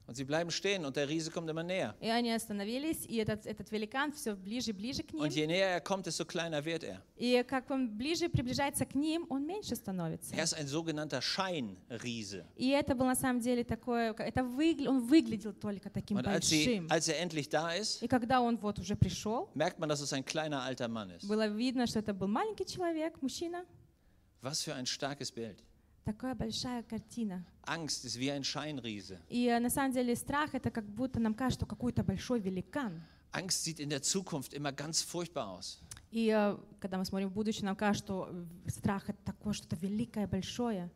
[0.08, 1.94] Und sie bleiben stehen und der Riese kommt immer näher.
[2.00, 5.22] И они остановились, и этот, этот великан все ближе и ближе к ним.
[5.22, 7.02] Und je näher er kommt, desto kleiner wird er.
[7.18, 10.34] И как он ближе приближается к ним, он меньше становится.
[10.34, 12.46] Er ist ein sogenannter Scheinriese.
[12.56, 16.48] И это был на самом деле такое, это выгля- он выглядел только таким Und als,
[16.50, 16.88] sie, большим.
[16.90, 20.14] als er endlich da ist, И когда он вот уже пришел, merkt man, dass es
[20.14, 21.28] ein kleiner alter Mann ist.
[21.28, 23.66] было видно, что это был маленький человек, мужчина.
[24.42, 25.58] Was für ein starkes Bild.
[26.08, 27.46] Такая большая картина.
[27.66, 29.20] Angst ist wie ein Scheinriese.
[29.28, 33.04] И э, на самом деле страх это как будто нам кажется, что какой-то большой великан.
[33.34, 35.82] Angst sieht in der Zukunft immer ganz furchtbar aus.
[36.12, 39.76] И э, когда мы смотрим в будущее, нам кажется, что э, страх это такое что-то
[39.76, 40.90] великое, большое.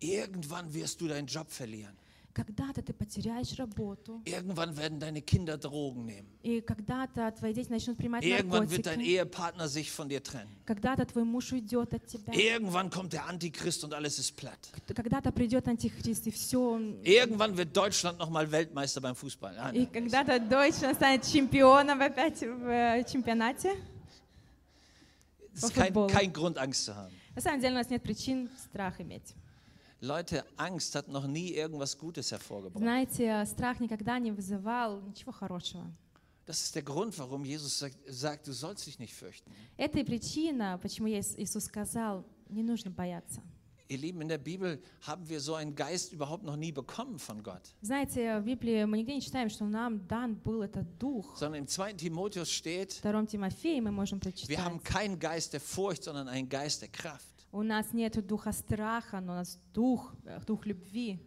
[0.00, 1.94] Irgendwann wirst du deinen Job verlieren.
[2.36, 6.26] Когда-то ты потеряешь работу, Irgendwann werden deine Kinder Drogen nehmen.
[6.42, 10.50] и когда-то твои дети начнут принимать Irgendwann wird dein наркотики, Ehepartner sich von dir trennen.
[10.66, 14.58] когда-то твой муж уйдет от тебя, Irgendwann kommt der Antichrist und alles ist platt.
[14.94, 16.78] когда-то придет антихрист и все.
[17.04, 19.54] Irgendwann wird Deutschland nochmal Weltmeister beim Fußball.
[19.56, 23.70] Nein, И когда-то Deutschland станет чемпионом опять в э, чемпионате.
[25.54, 27.14] Es ist kein, kein Grund, Angst zu haben.
[27.34, 29.34] На самом деле у нас нет причин страх иметь.
[30.01, 32.81] Leute, Angst hat noch nie irgendwas Gutes hervorgebracht.
[32.81, 35.85] Знаете, страх никогда не вызывал ничего хорошего.
[36.47, 39.51] Das ist der Grund, warum Jesus sagt, sagt, du sollst dich nicht fürchten.
[39.77, 43.41] Это и причина, почему Ис- Иисус сказал, не нужно бояться.
[43.89, 47.43] Ihr Lieben, in der Bibel haben wir so einen Geist überhaupt noch nie bekommen von
[47.43, 47.61] Gott.
[47.81, 51.37] Знаете, в Библии мы нигде не читаем, что нам дан был этот дух.
[51.37, 51.93] Sondern im 2.
[51.93, 54.57] Timotheus В steht, втором Тимофее мы можем wir прочитать.
[54.57, 57.34] haben keinen Geist der Furcht, sondern einen Geist der Kraft.
[57.56, 61.18] У нас нет духа страха, но у нас дух, э, дух любви.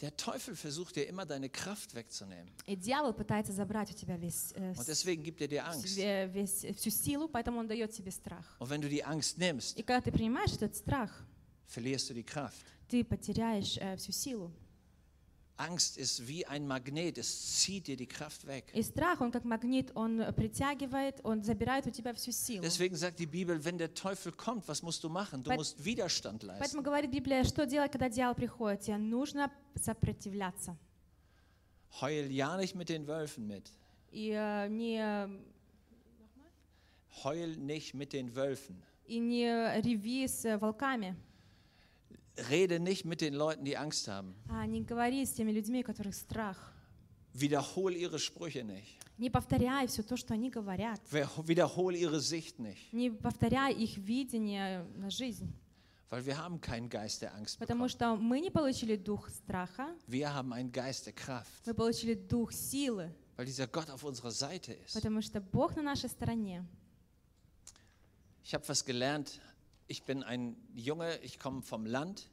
[0.00, 2.48] Der Teufel versucht dir immer deine Kraft wegzunehmen.
[2.66, 5.98] И дьявол пытается забрать у тебя весь, э, Und deswegen gibt er dir Angst.
[5.98, 8.56] ве- весь, всю силу, поэтому он дает тебе страх.
[8.58, 11.10] Und wenn du die Angst nimmst, И когда ты принимаешь этот страх,
[11.66, 12.64] verlierst du die Kraft.
[12.88, 14.50] ты потеряешь э, всю силу.
[15.57, 18.71] Angst ist wie ein Magnet, es zieht dir die Kraft weg.
[18.73, 22.61] И страх, он как магнит, он притягивает, он забирает у тебя всю силу.
[22.63, 25.43] Deswegen sagt die Bibel, wenn der Teufel kommt, was musst du machen?
[25.43, 26.59] Du Weil- musst Widerstand leisten.
[26.59, 28.81] Поэтому говорит Библия, что делать, когда дьявол приходит?
[28.81, 30.77] Тебе нужно сопротивляться.
[32.01, 33.69] Heul ja nicht mit den Wölfen mit.
[34.11, 35.01] И э, не,
[37.23, 38.81] Heul nicht mit den Wölfen.
[39.05, 41.15] и не реви с э, волками,
[42.49, 44.33] Rede nicht mit den Leuten, die Angst haben.
[44.49, 46.73] а не говори с теми людьми, у которых страх.
[47.33, 48.97] Wiederhol ihre Sprüche nicht.
[49.17, 50.99] Не повторяй все то, что они говорят.
[51.11, 52.91] Wer- Wiederhol ihre Sicht nicht.
[52.93, 55.51] Не повторяй их видение на жизнь.
[56.09, 57.89] Weil wir haben keinen Geist der Angst Потому bekommen.
[57.89, 61.65] что мы не получили дух страха, Wir haben einen Geist der Kraft.
[61.67, 64.93] мы получили дух силы, Weil dieser Gott auf unserer Seite ist.
[64.95, 66.65] потому что Бог на нашей стороне.
[68.43, 69.39] Ich habe was gelernt.
[69.87, 72.27] Ich bin ein Junge, ich komme vom Land.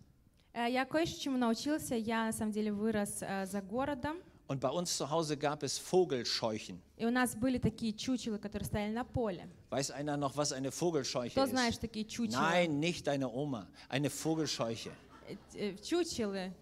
[0.53, 1.95] Э, Я кое чему научился.
[1.95, 4.17] Я на самом деле вырос э, за городом.
[4.49, 6.81] Und bei uns zu Hause gab es Vogelscheuchen.
[6.97, 9.49] И у нас были такие чучелы, которые стояли на поле.
[9.71, 11.79] Weiß einer noch, was eine Vogelscheuche Кто знает, ist?
[11.79, 12.41] что такие чучела?
[12.41, 13.67] Nein, nicht deine Oma.
[13.89, 14.91] Eine Vogelscheuche.
[15.29, 16.53] Э, э, Чучелы.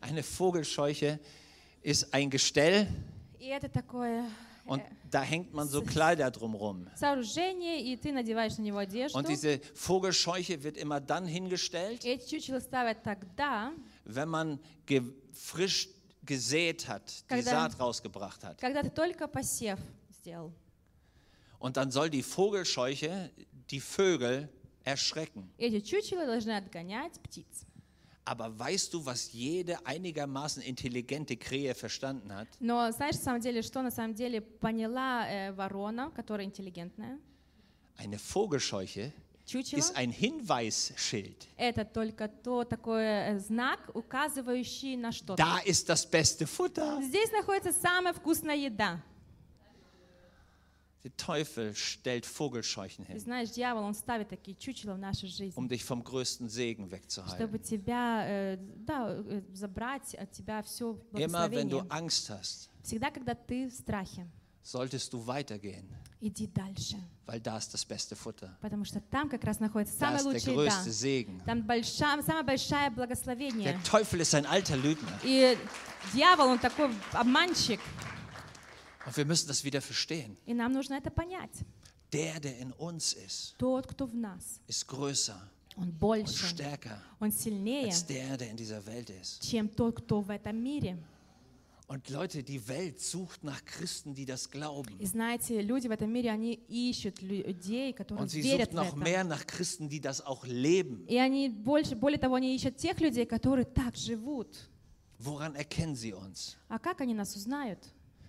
[0.00, 1.18] Eine Vogelscheuche
[1.82, 2.86] ist ein Gestell
[3.38, 4.24] И это такое
[4.66, 6.86] und da hängt man so Kleider drumrum.
[6.96, 9.16] сооружение, и ты надеваешь на него одежду.
[9.18, 13.72] Und diese Vogelscheuche wird immer dann hingestellt, И эти чучела ставят тогда,
[14.04, 15.02] wenn man ge
[15.32, 15.88] frisch
[16.24, 18.58] gesät hat, die Когда- Saat rausgebracht hat.
[18.60, 19.78] когда ты только посев
[20.10, 20.52] сделал.
[21.58, 23.30] Und dann soll die Vogelscheuche
[23.70, 24.48] die Vögel
[24.84, 25.50] erschrecken.
[25.58, 27.66] Эти чучела должны отгонять птиц.
[28.24, 32.46] Aber weißt du, was jede einigermaßen intelligente Krähe verstanden hat?
[32.60, 37.18] Но знаешь, на самом деле, что на самом деле поняла э, ворона, которая интеллигентная?
[37.96, 39.12] Eine Vogelscheuche
[39.46, 45.42] Чучело ist ein Hinweisschild. — это только то такой э, знак, указывающий на что-то.
[45.42, 47.02] Da ist das beste Futter.
[47.02, 49.02] Здесь находится самая вкусная еда.
[51.04, 55.56] Der Teufel stellt Vogelscheuchen И hin, знаешь, дьявол, он ставит такие чучела в нашу жизнь,
[55.58, 57.62] um dich vom größten Segen чтобы wegzuhalten.
[57.62, 61.86] тебя, э, да, э, забрать от тебя все Immer wenn du благословение.
[61.88, 64.26] Angst hast, Всегда, когда ты в страхе,
[64.62, 65.88] solltest du weitergehen,
[66.20, 68.50] иди дальше, weil da ist das beste Futter.
[68.60, 70.64] потому что там как раз находится Da самая ist der лучшая еда.
[70.76, 71.42] größte Segen.
[71.46, 73.72] Там большая, самое большое благословение.
[73.72, 75.18] Der Teufel ist ein alter Lügner.
[75.24, 75.56] И
[76.12, 77.80] дьявол, он такой обманщик.
[79.05, 80.37] Und wir müssen das wieder verstehen.
[80.45, 81.51] И нам нужно это понять.
[82.11, 85.35] Der, der in uns ist, Тот, кто в нас, ist größer
[85.75, 89.41] он und больше, stärker он сильнее, als der, der in dieser Welt ist.
[89.43, 90.97] чем тот, кто в этом мире.
[91.87, 94.97] Und Leute, die Welt sucht nach Christen, die das glauben.
[94.99, 98.73] И знаете, люди в этом мире, они ищут лю- людей, которые Und sie верят sucht
[98.73, 99.03] в noch это.
[99.03, 101.05] mehr nach Christen, die das auch leben.
[101.07, 104.55] И они больше, более того, они ищут тех людей, которые так живут.
[105.19, 106.55] Woran erkennen sie uns?
[106.69, 107.79] А как они нас узнают?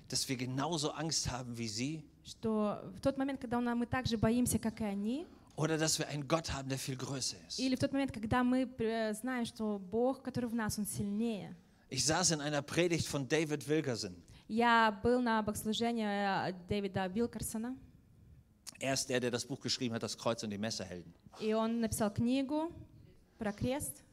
[0.10, 2.04] Dass wir genauso Angst haben wie sie?
[2.24, 5.26] Что в тот момент, когда на- мы так же боимся, как и они,
[5.58, 7.60] Oder dass wir einen Gott haben, der viel größer ist?
[7.60, 11.56] или в тот момент, когда мы э, знаем, что Бог, который в нас, Он сильнее.
[11.90, 14.16] Ich saß in einer Predigt von David Wilkerson.
[14.48, 17.76] Я был на богослужении э, Дэвида Билкерсона,
[18.80, 21.14] Er ist der, der das Buch geschrieben hat, Das Kreuz und die Messerhelden.
[21.40, 22.72] и он написал книгу
[23.38, 24.04] про крест.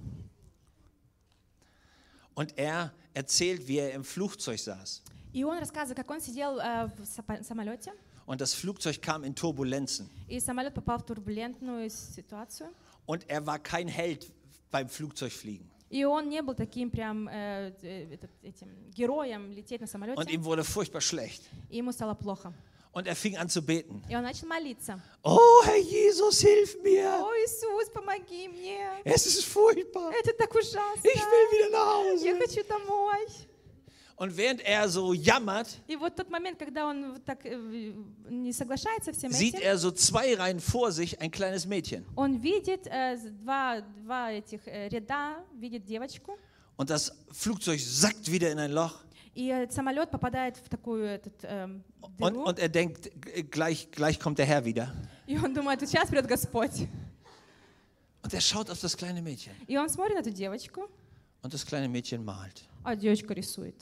[2.35, 5.03] Und er erzählt, wie er im Flugzeug saß.
[5.33, 7.93] И он рассказывает, как он сидел э, в сапо- самолете,
[8.27, 10.09] und das Flugzeug kam in Turbulenzen.
[10.29, 12.71] и самолет попал в турбулентную ситуацию.
[13.07, 14.31] Und er war kein Held
[14.71, 15.67] beim Flugzeugfliegen.
[15.91, 20.31] И он не был таким прям э, э, этот- этим героем лететь на Und самолете.
[20.33, 21.43] ihm wurde furchtbar schlecht.
[21.71, 22.53] И ему стало плохо.
[22.93, 24.03] Und er fing an zu beten.
[24.11, 25.01] И он начал молиться.
[25.23, 27.23] Oh, Herr Jesus, hilf mir.
[27.23, 28.87] О, Иисус, помоги мне!
[29.05, 30.11] Es ist furchtbar.
[30.13, 31.01] Это так ужасно!
[31.05, 32.39] Ich will wieder nach Я Hause.
[32.39, 33.27] хочу домой!
[34.17, 37.93] Und während er so jammert, И вот тот момент, когда он вот так э,
[38.29, 42.05] не соглашается всем sieht этим, er so zwei Reihen vor sich ein kleines Mädchen.
[42.17, 46.37] он видит э, с- два, два этих э, ряда, видит девочку,
[46.77, 49.05] Und das Flugzeug sackt wieder in ein Loch.
[49.35, 53.89] и э, самолет попадает в такую этот, эм, Und, дыру, und er denkt, g- gleich,
[53.93, 54.93] gleich kommt der Herr wieder.
[55.29, 56.89] и он думает, вот сейчас придет Господь.
[58.23, 59.53] Und er schaut auf das kleine Mädchen.
[59.69, 60.89] И он смотрит на эту девочку,
[61.43, 62.65] Und das kleine Mädchen malt.
[62.83, 63.77] а девочка рисует.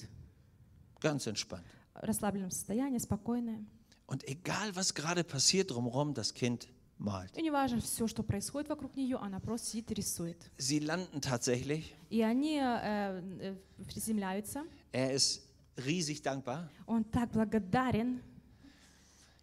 [1.00, 1.64] Ganz entspannt.
[1.94, 3.64] В расслабленном состоянии, спокойная.
[4.06, 7.30] Und egal, was gerade passiert drumherum, das Kind malt.
[7.37, 10.50] И неважно все, что происходит вокруг нее, она просто сидит и рисует.
[10.59, 11.94] Sie landen tatsächlich.
[12.11, 13.56] И они э, э,
[13.87, 14.64] приземляются.
[14.92, 15.42] Er ist
[15.76, 16.68] riesig dankbar.
[16.87, 18.22] Он так благодарен.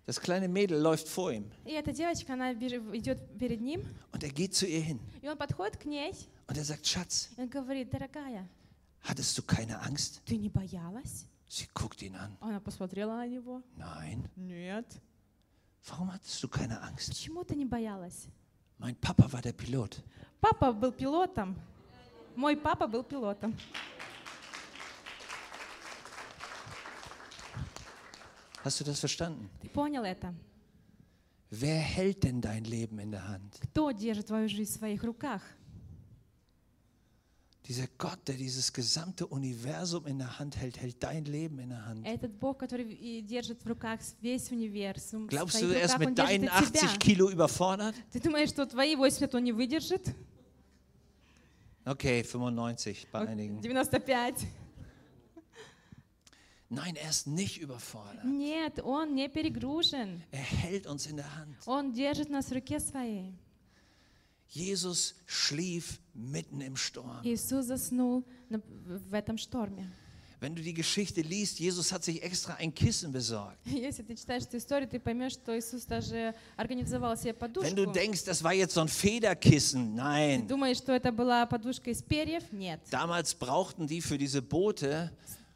[0.05, 1.45] Das kleine Mädel läuft vor ihm.
[1.65, 4.99] И эта девочка, она бежи- идет перед ним, Und er geht zu ihr hin.
[5.21, 6.11] и он подходит к ней,
[6.47, 8.49] Und er sagt, Schatz, и он говорит, дорогая,
[9.01, 10.21] hattest du keine Angst?
[10.25, 11.25] ты не боялась?
[11.48, 12.36] Sie guckt ihn an.
[12.40, 13.62] Она посмотрела на него.
[13.76, 14.28] Nein.
[14.36, 14.86] Нет.
[15.88, 17.08] Warum hattest du keine Angst?
[17.08, 18.26] Почему ты не боялась?
[18.78, 20.02] Mein Papa war der Pilot.
[20.40, 21.56] Папа был пилотом.
[22.36, 23.56] Мой папа был пилотом.
[28.62, 29.48] Hast du das verstanden?
[29.60, 30.34] Ты понял это?
[31.50, 33.58] Wer hält denn dein Leben in der Hand?
[33.62, 35.42] Кто держит твою жизнь в своих руках?
[37.67, 41.85] Dieser Gott, der dieses gesamte Universum in der Hand hält, hält dein Leben in der
[41.85, 42.05] Hand.
[42.05, 45.27] Этот Бог, который и держит в руках весь универсум.
[45.27, 46.87] в Glaubst своих du, er ist руках, он mit держит deinen и тебя.
[46.87, 47.95] 80 Kilo überfordert?
[48.11, 50.13] Ты думаешь, что твои 80 он не выдержит?
[51.85, 53.61] Okay, 95 bei einigen.
[53.61, 54.45] 95.
[56.69, 58.25] Nein, er ist nicht überfordert.
[58.25, 60.21] Нет, он не перегружен.
[60.31, 61.55] Er hält uns in der Hand.
[61.65, 63.33] Он держит нас в руке своей.
[64.49, 67.21] Jesus schlief mitten im Sturm.
[67.23, 68.61] Иисус заснул на-
[69.09, 69.87] в этом шторме.
[70.39, 73.57] Wenn du die Geschichte liest, Jesus hat sich extra ein Kissen besorgt.
[73.65, 77.93] Если ты читаешь эту историю, ты поймешь, что Иисус даже организовал себе Wenn du подушку.
[77.93, 80.47] denkst, das war jetzt so ein Federkissen, Ты nein.
[80.47, 82.43] думаешь, что это была подушка из перьев?
[82.51, 82.81] Нет.
[82.91, 85.09] Damals brauchten die für diese Boote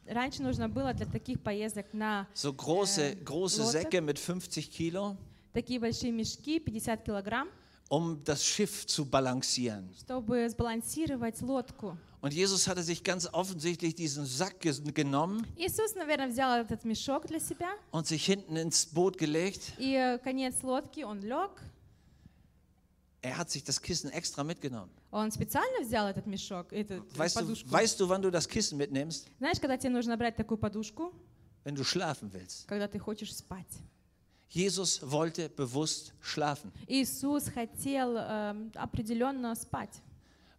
[0.06, 3.70] Раньше нужно было для таких поездок на so große, große Boote?
[3.70, 5.18] Säcke mit 50 Kilo,
[5.52, 7.48] такие большие мешки, 50 килограмм,
[7.92, 9.88] um das Schiff zu balancieren.
[10.00, 11.96] чтобы сбалансировать лодку.
[12.20, 17.26] Und Jesus hatte sich ganz offensichtlich diesen Sack ges- genommen Иисус, наверное, взял этот мешок
[17.26, 19.72] для себя, und sich hinten ins Boot gelegt.
[19.78, 21.50] и э, конец лодки он лег.
[23.20, 24.90] Er hat sich das Kissen extra mitgenommen.
[25.10, 27.70] Он специально взял этот мешок, эту Weißt du, подушку.
[27.70, 29.26] weißt du, wann du das Kissen mitnimmst?
[29.38, 31.12] Знаешь, когда тебе нужно брать такую подушку,
[31.64, 32.66] Wenn du schlafen willst.
[32.68, 33.66] когда ты хочешь спать.
[34.52, 36.72] Jesus wollte bewusst schlafen.
[36.86, 40.00] Иисус хотел эм, определенно спать.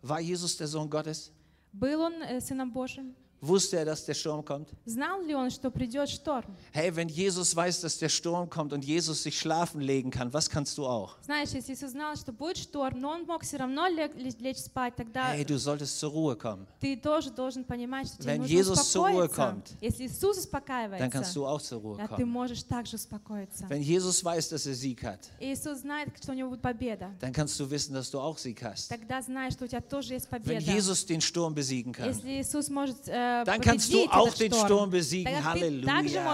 [0.03, 1.31] War Jesus der Sohn Gottes?
[1.73, 3.15] Был он э, Сыном Божьим?
[3.43, 4.67] Wusste er, dass der Sturm kommt?
[4.85, 6.53] Знал ли он, что придет шторм?
[6.73, 10.49] Hey, wenn Jesus weiß, dass der Sturm kommt und Jesus sich schlafen legen kann, was
[10.49, 11.15] kannst du auch?
[11.23, 14.57] Знаешь, если Иисус знал, что будет шторм, но он мог все равно лег- лечь лечь
[14.57, 16.67] спать, тогда Hey, du solltest zur Ruhe kommen.
[16.81, 19.41] ты тоже должен понимать, что тебе Wenn нужно Jesus zur Ruhe успокоиться.
[19.41, 22.25] kommt, Если Иисус Dann kannst успокаивается, du auch zur Ruhe да, ты kommen.
[22.25, 23.65] можешь также успокоиться.
[23.69, 27.09] Wenn Jesus weiß, dass er Sieg hat, И Иисус знает, что у него будет победа.
[27.21, 28.89] dann kannst du wissen, dass du auch Sieg hast.
[28.89, 30.59] Тогда знаешь, что у тебя тоже есть Wenn победа.
[30.73, 34.90] Jesus den Sturm besiegen kann, Если Иисус может э, dann kannst du auch den Sturm
[34.90, 35.42] besiegen.
[35.44, 36.28] Halleluja.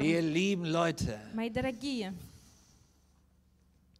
[0.00, 2.12] Ihr lieben Leute, Мои дорогие,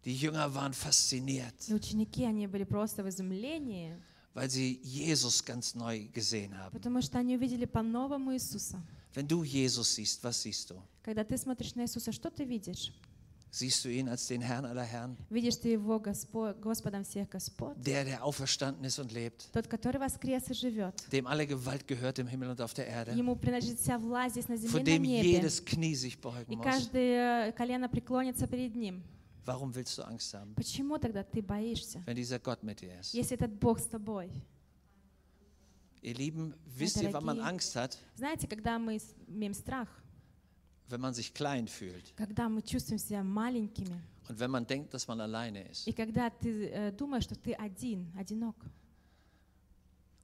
[0.05, 3.92] die Jünger waren fasziniert, ученики, они были просто в изумлении,
[4.35, 6.71] weil sie Jesus ganz neu gesehen haben.
[6.73, 8.81] потому что они увидели по-новому Иисуса.
[9.14, 10.77] Wenn du Jesus siehst, was siehst du?
[11.03, 12.92] Когда ты смотришь на Иисуса, что ты видишь?
[13.59, 15.16] Siehst du ihn als den Herrn aller Herren?
[15.31, 19.99] Видишь ты Его Госпо- Господом всех Господ, Der, der auferstanden ist und lebt, тот, который
[19.99, 20.92] воскрес и живет.
[21.11, 24.49] dem alle Gewalt gehört im Himmel und auf der Erde, Ему принадлежит вся власть здесь
[24.49, 26.64] на земле vor и dem jedes Knie sich beugen И muss.
[26.66, 29.03] каждое колено преклонится перед Ним.
[29.47, 33.14] Warum willst du Angst haben, Почему тогда ты боишься, wenn dieser Gott mit dir ist?
[33.14, 34.31] если этот Бог с тобой?
[36.03, 37.40] Ihr Lieben, wisst ihr, wann man.
[37.40, 37.97] Angst hat?
[38.16, 39.88] Знаете, когда мы имеем страх,
[40.88, 45.08] Wenn man sich klein fühlt когда мы чувствуем себя маленькими, und wenn man denkt, dass
[45.08, 45.88] man alleine ist.
[45.88, 48.56] и когда ты э, думаешь, что ты один, одинок.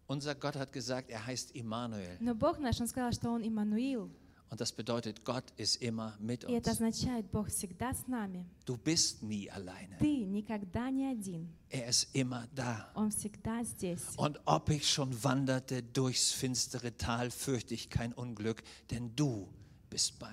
[0.08, 2.18] Unser Gott hat gesagt, er heißt Immanuel.
[2.22, 4.10] Но Бог наш, Он сказал, что Он Иммануил.
[4.50, 6.80] Und das bedeutet, Gott ist immer mit И это uns.
[6.80, 8.46] означает, Бог всегда с нами.
[8.66, 9.98] Du bist nie alleine.
[10.00, 11.50] Ты никогда не один.
[11.70, 12.90] Er ist immer da.
[12.96, 14.02] Он всегда здесь.
[14.16, 19.50] Und ob ich schon wanderte durchs finstere Tal, fürchte ich kein Unglück, denn du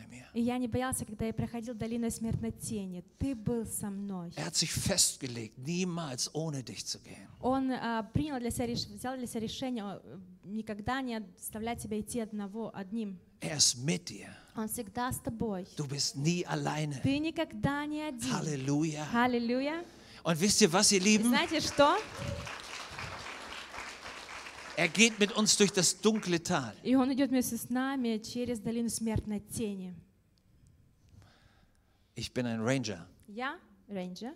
[0.10, 0.26] mir.
[0.34, 3.04] И я не боялся, когда я проходил долину смертной тени.
[3.18, 4.32] Ты был со мной.
[4.36, 7.28] Er hat sich festgelegt, niemals ohne dich zu gehen.
[7.42, 12.20] Он а, принял для себя, взял для себя решение э, никогда не оставлять тебя идти
[12.20, 13.20] одного, одним.
[13.42, 14.30] Er ist mit dir.
[14.56, 15.68] Он всегда с тобой.
[15.78, 17.00] Du bist nie alleine.
[17.02, 18.32] Ты никогда не один.
[18.32, 19.06] Halleluja.
[19.14, 19.86] Аллилуйя.
[20.24, 21.30] Und wisst ihr was, ihr Lieben?
[21.30, 21.98] знаете что?
[24.79, 26.75] Er geht mit uns durch das dunkle Tal.
[26.83, 29.95] И Он идет вместе с нами через долину смертной тени.
[32.17, 34.35] Ich bin ein Ranger Я рейнджер.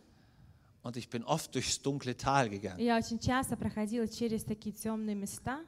[0.82, 2.78] und ich bin oft durchs dunkle Tal gegangen.
[2.78, 5.60] И Я очень часто проходила через такие темные места.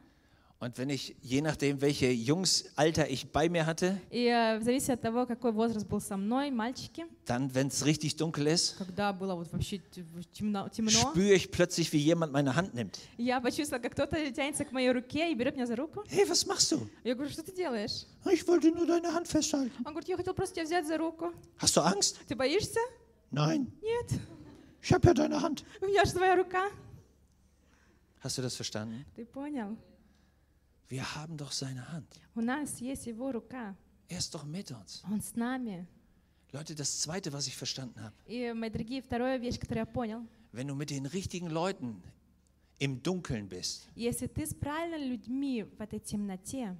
[0.64, 4.90] Und wenn ich, je nachdem, welche Jungsalter ich bei mir hatte, И э, в зависимости
[4.90, 9.10] от того, какой возраст был со мной, мальчики, dann, wenn es richtig dunkel ist, когда
[9.14, 12.98] было вот вообще т- темно, темно spüre ich plötzlich, wie jemand meine Hand nimmt.
[13.16, 16.04] я почувствовала, как кто-то тянется к моей руке и берет меня за руку.
[16.10, 16.86] Hey, was machst du?
[17.04, 18.04] Я говорю, что ты делаешь?
[18.26, 19.72] Ich wollte nur deine Hand festhalten.
[19.86, 21.32] Он говорит, я хотел просто тебя взять за руку.
[21.58, 22.18] Hast du Angst?
[22.28, 22.80] Ты боишься?
[23.32, 24.20] Nein, Нет.
[24.82, 25.64] ich habe ja deine Hand.
[25.80, 26.68] У меня же твоя рука.
[28.22, 29.06] Hast du das verstanden?
[29.16, 29.74] Ты понял?
[30.88, 32.20] Wir haben doch seine Hand.
[32.34, 33.76] У нас есть его рука.
[34.08, 35.02] Er ist doch mit uns.
[35.10, 35.86] Он с нами.
[36.52, 40.26] Leute, das Zweite, was ich verstanden habe, И, мои дорогие, вторая вещь, которую я понял.
[40.52, 42.02] wenn du mit den richtigen Leuten
[42.80, 46.76] im Dunkeln bist, Если ты с правильными людьми в этой темноте,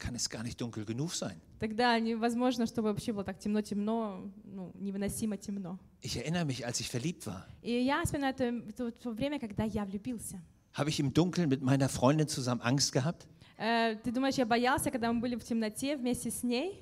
[0.00, 1.40] kann es gar nicht dunkel genug sein.
[1.60, 5.78] тогда невозможно, чтобы вообще было так темно-темно, ну, невыносимо темно.
[6.02, 9.62] Ich erinnere mich, als ich verliebt war, И я вспоминаю то, то- то время, когда
[9.62, 10.40] я влюбился.
[10.72, 13.28] habe ich im Dunkeln mit meiner Freundin zusammen Angst gehabt.
[13.59, 16.81] Э, ты думаешь, я боялся, когда мы были в темноте вместе с ней,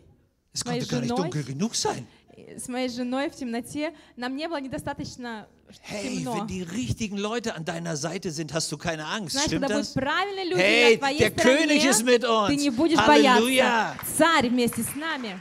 [0.54, 1.32] Es gar nicht Женой?
[2.36, 3.96] э, с моей женой в темноте?
[4.16, 5.48] Нам не было недостаточно
[5.82, 9.34] Hey, wenn die richtigen Leute an deiner Seite sind, hast du keine Angst.
[9.34, 9.94] Знаешь, Stimmt das?
[10.56, 12.50] Hey, der König ist mit uns.
[12.96, 13.96] Halleluja.
[14.16, 15.38] Царь вместе с нами.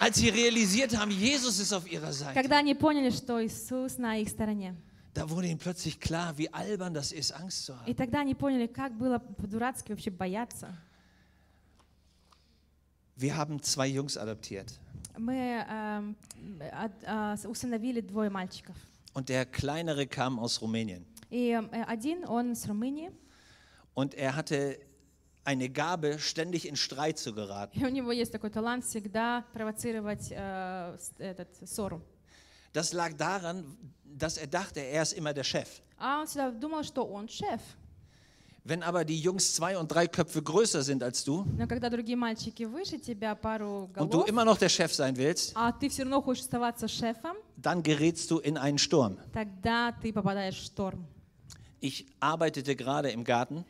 [0.00, 4.16] Als sie realisiert haben, Jesus ist auf ihrer Seite, Когда они поняли, что Иисус на
[4.16, 4.74] их стороне.
[5.15, 7.95] da wurde ihnen plötzlich klar, wie albern das ist, Angst zu И haben.
[7.95, 10.73] тогда они поняли, как было по-дурацки вообще бояться.
[13.17, 14.79] Wir haben zwei Jungs adoptiert.
[15.17, 15.33] Мы
[15.69, 16.15] эм,
[16.71, 18.75] от- а, с- усыновили двое мальчиков.
[19.13, 21.05] Und der kleinere kam aus Rumänien.
[21.29, 23.11] И э, один, он с Румынии,
[23.93, 24.79] Und er hatte
[25.43, 27.77] eine Gabe, ständig in Streit zu geraten.
[27.79, 32.01] и у него есть такой талант всегда провоцировать э, с- этот, ссору.
[32.75, 33.65] Das lag daran,
[34.03, 35.81] dass er dachte, er ist immer der Chef.
[35.97, 37.61] А он всегда думал, что он шеф.
[38.63, 42.15] Wenn aber die Jungs zwei und drei Köpfe größer sind als du Но когда другие
[42.15, 45.89] мальчики выше тебя пару und du голов, immer noch der Chef sein willst, а ты
[45.89, 49.17] все равно хочешь оставаться шефом, dann gerätst du in einen Sturm.
[49.33, 51.05] тогда ты попадаешь в шторм.
[51.80, 53.64] Ich arbeitete gerade im Garten.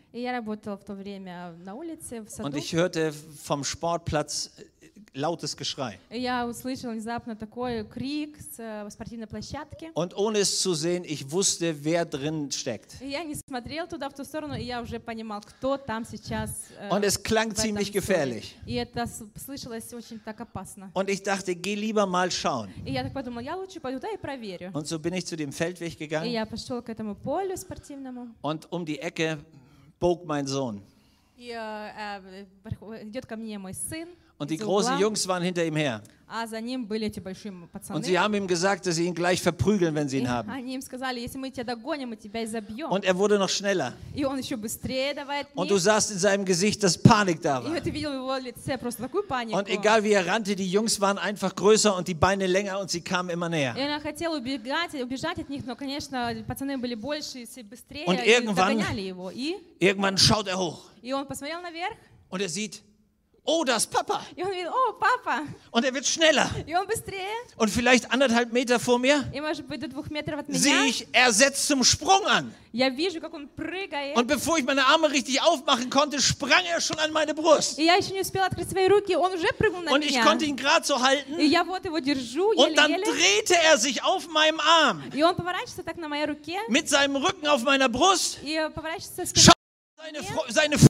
[2.45, 4.65] Und ich hörte vom Sportplatz äh,
[5.13, 5.99] lautes Geschrei.
[9.95, 13.01] Und ohne es zu sehen, ich wusste, wer drin steckt.
[16.91, 18.57] Und es klang ziemlich gefährlich.
[20.95, 22.69] Und ich dachte, geh lieber mal schauen.
[24.75, 26.31] Und so bin ich zu dem Feldweg gegangen.
[27.96, 28.36] я пошел к этому полю спортивному.
[28.42, 29.38] und um die Ecke
[30.00, 30.82] bog mein Sohn.
[31.38, 34.10] И э, э, приход- идет ко мне мой сын.
[34.39, 36.03] Und die großen Jungs waren hinter ihm her.
[37.91, 40.51] Und sie haben ihm gesagt, dass sie ihn gleich verprügeln, wenn sie ihn haben.
[42.91, 43.93] Und er wurde noch schneller.
[45.55, 47.71] Und du sahst in seinem Gesicht, dass Panik da war.
[49.55, 52.91] Und egal wie er rannte, die Jungs waren einfach größer und die Beine länger und
[52.91, 53.77] sie kamen immer näher.
[58.07, 58.85] Und irgendwann,
[59.79, 60.91] irgendwann schaut er hoch.
[62.29, 62.83] Und er sieht,
[63.46, 64.22] oh, das ist Papa.
[64.36, 65.42] и он видел, о, папа!
[65.72, 66.48] Und er wird schneller.
[66.68, 70.40] И он быстрее, Und vielleicht anderthalb Meter vor mir и, может быть, до двух метров
[70.42, 70.86] от sehe меня.
[70.86, 72.54] ich, er setzt zum Sprung an.
[72.72, 74.16] Я вижу, как он прыгает.
[74.16, 77.80] Und bevor ich meine Arme richtig aufmachen konnte, sprang er schon an meine Brust.
[77.80, 80.24] И я еще не успела открыть свои руки, он уже прыгнул на Und ich меня.
[80.24, 81.40] konnte ihn gerade so И halten.
[81.40, 83.12] я вот его держу, Und dann еле-еле.
[83.12, 87.16] drehte er sich auf meinem Arm И он поворачивается так на моей руке, mit seinem
[87.18, 88.38] Rücken auf meiner Brust.
[88.44, 90.88] и поворачивается со Schau спины, seine, Fro- seine F-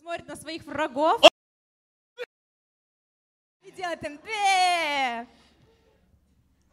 [0.00, 1.20] смотрит на своих врагов.
[3.72, 5.26] И делает им «Бе!»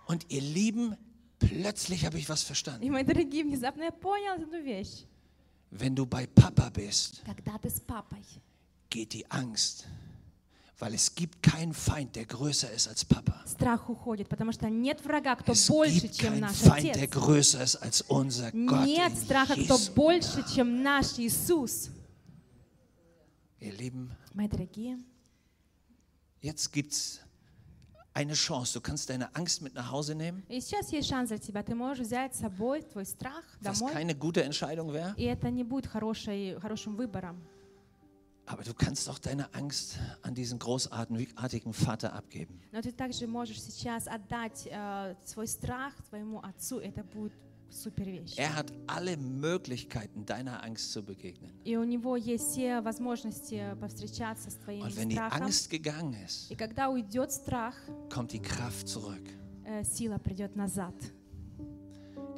[0.07, 0.95] Und ihr Lieben,
[1.39, 2.83] plötzlich habe ich was verstanden.
[2.83, 5.05] И, мои дорогие, внезапно я понял одну вещь.
[5.71, 8.23] Wenn du bei Papa bist, Когда ты с папой,
[8.89, 9.86] geht die Angst.
[10.77, 13.41] Weil es gibt keinen Feind, der größer ist als Papa.
[13.47, 17.03] Страх уходит, потому что нет врага, кто Es больше, gibt чем keinen наш Feind, der
[17.03, 17.11] Отец.
[17.11, 18.86] größer ist als unser Gott.
[18.86, 19.93] Нет in страха, кто Jesu.
[19.93, 21.89] больше, чем наш Иисус.
[23.59, 24.99] Ihr Lieben, Мои дорогие,
[26.41, 27.21] jetzt gibt es
[28.13, 28.73] eine Chance.
[28.73, 31.63] Du kannst deine Angst mit nach Hause nehmen, и сейчас есть шанс для тебя.
[31.63, 35.13] Ты можешь взять с собой твой страх was домой, keine gute Entscheidung wäre.
[35.17, 37.41] и это не будет хорошей, хорошим выбором.
[38.47, 42.61] Aber du kannst auch deine Angst an diesen großartigen Vater abgeben.
[42.71, 46.79] Но ты также можешь сейчас отдать э, свой страх твоему отцу.
[46.79, 47.33] Это будет
[47.70, 48.36] супер вещь.
[48.36, 51.50] Er hat alle Möglichkeiten, deiner Angst zu begegnen.
[51.64, 55.42] И у него есть все возможности повстречаться с твоим Und wenn die страхом.
[55.42, 57.74] Angst gegangen ist, И когда уйдет страх,
[58.08, 59.22] kommt die Kraft zurück.
[59.64, 60.94] э, сила придет назад.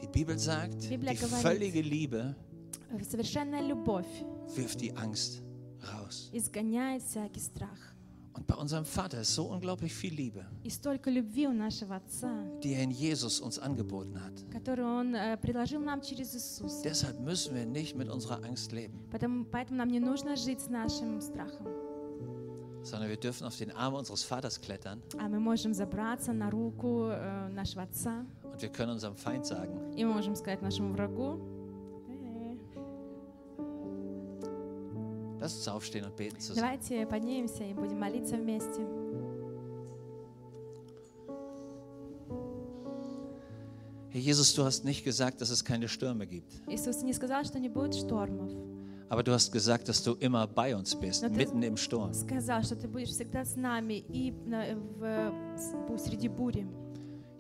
[0.03, 1.43] Die Bibel sagt, Biblia die говорит.
[1.43, 2.35] völlige Liebe
[2.91, 4.07] Э, Совершенная любовь
[4.57, 5.41] wirft die Angst
[5.81, 6.29] raus.
[6.33, 7.95] изгоняет всякий страх.
[8.34, 12.30] Und bei unserem Vater ist so unglaublich viel Liebe, И столько любви у нашего Отца,
[12.64, 14.34] die er in Jesus uns angeboten hat.
[14.52, 16.84] которую Он э, предложил нам через Иисуса.
[16.84, 20.70] Deshalb müssen wir nicht mit unserer Angst leben, Поэтому, поэтому нам не нужно жить с
[20.70, 21.66] нашим страхом,
[22.84, 27.08] sondern wir dürfen auf den Arm unseres Vaters klettern а мы можем забраться на руку
[27.10, 31.40] э, нашего Отца, und wir können unserem Feind sagen, и мы можем сказать нашему врагу,
[35.42, 36.62] lass uns aufstehen und beten zusammen.
[36.62, 38.82] давайте поднимемся и будем молиться вместе.
[44.10, 47.60] Herr Jesus, du hast nicht gesagt, dass es keine Stürme gibt, Иисус не сказал, что
[47.60, 48.52] не будет штормов.
[49.10, 52.14] aber du hast gesagt, dass du immer bei uns bist, Na, das- mitten im Sturm.
[52.14, 56.68] Сказал, что ты будешь всегда с нами и на- в, с- среди бури.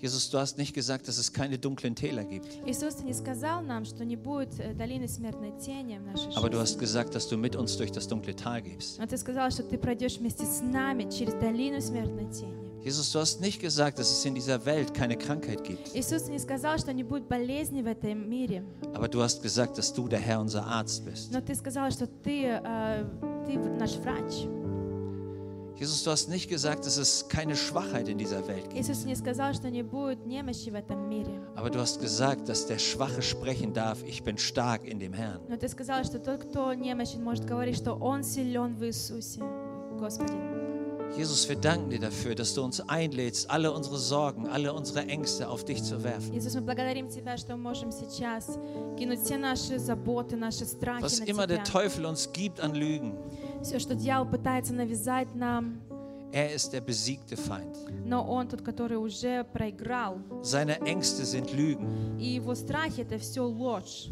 [0.02, 3.62] Jesus, du hast nicht gesagt, dass es keine dunklen Täler gibt, Иисус ты не сказал
[3.64, 6.82] нам, что не будет э, долины смертной тени в нашей aber du hast жизни.
[6.82, 9.00] gesagt, dass du mit uns durch das dunkle Tal gehst.
[9.00, 12.68] Но ты сказал, что ты пройдешь вместе с нами через долину смертной тени.
[12.84, 16.38] Jesus, du hast nicht gesagt, dass es in dieser Welt keine Krankheit gibt, Иисус не
[16.38, 18.64] сказал, что не будет болезни в этом мире.
[18.94, 21.32] aber du hast gesagt, dass du der Herr, unser Arzt bist.
[21.34, 23.04] Но ты сказал, что ты, э,
[23.48, 24.46] ты наш врач.
[25.82, 29.16] Jesus, du hast nicht gesagt, dass es keine Schwachheit in dieser Welt gibt, Иисус не
[29.16, 31.40] сказал, что не будет немощи в этом мире.
[31.56, 35.40] aber du hast gesagt, dass der Schwache sprechen darf, ich bin stark in dem Herrn.
[35.48, 39.42] Но ты сказал, что тот, кто немощен, может говорить, что он силен в Иисусе,
[40.00, 40.34] Господи.
[41.16, 45.48] Jesus, wir danken dir dafür, dass du uns einlädst, alle unsere Sorgen, alle unsere Ängste
[45.48, 46.34] auf dich zu werfen.
[46.36, 48.58] Иисус, мы благодарим Тебя, что мы можем сейчас
[48.98, 51.82] кинуть все наши заботы, наши страхи Was на immer der Тебя.
[51.82, 53.14] Teufel uns gibt an Lügen,
[53.63, 55.81] Все, что дьявол пытается навязать нам,
[56.33, 57.77] er ist der besiegte Feind.
[58.05, 60.19] но он тот, который уже проиграл.
[60.43, 62.19] Seine Ängste sind Lügen.
[62.19, 64.09] И его страхи— это все ложь.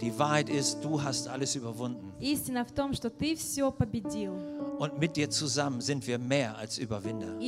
[0.00, 2.12] Die Wahrheit ist, du hast alles überwunden.
[2.20, 4.34] Истина в том, что ты все победил.
[4.78, 7.38] Und mit dir zusammen sind wir mehr als Überwinder.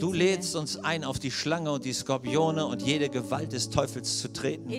[0.00, 4.20] Du lädst uns ein, auf die Schlange und die Skorpione und jede Gewalt des Teufels
[4.20, 4.70] zu treten.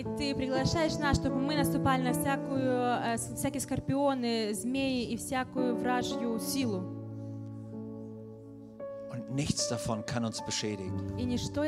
[9.10, 11.12] Und nichts davon kann uns beschädigen.
[11.18, 11.64] Und nichts davon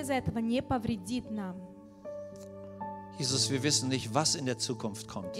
[1.19, 1.70] kann uns beschädigen.
[3.21, 5.37] Jesus, wir wissen nicht, was in der Zukunft kommt.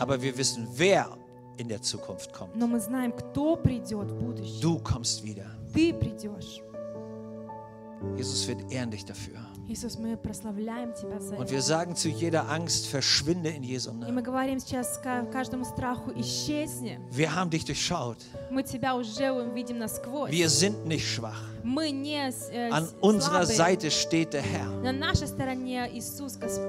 [0.00, 1.16] Aber wir wissen, wer
[1.56, 2.60] in der Zukunft kommt.
[4.60, 5.46] Du kommst wieder.
[8.16, 9.38] Jesus, wird ehren dich dafür.
[9.66, 14.16] Und wir sagen zu jeder Angst, verschwinde in Jesu Namen.
[17.10, 18.18] Wir haben dich durchschaut.
[20.28, 21.42] Wir sind nicht schwach.
[22.70, 24.70] An unserer Seite steht der Herr.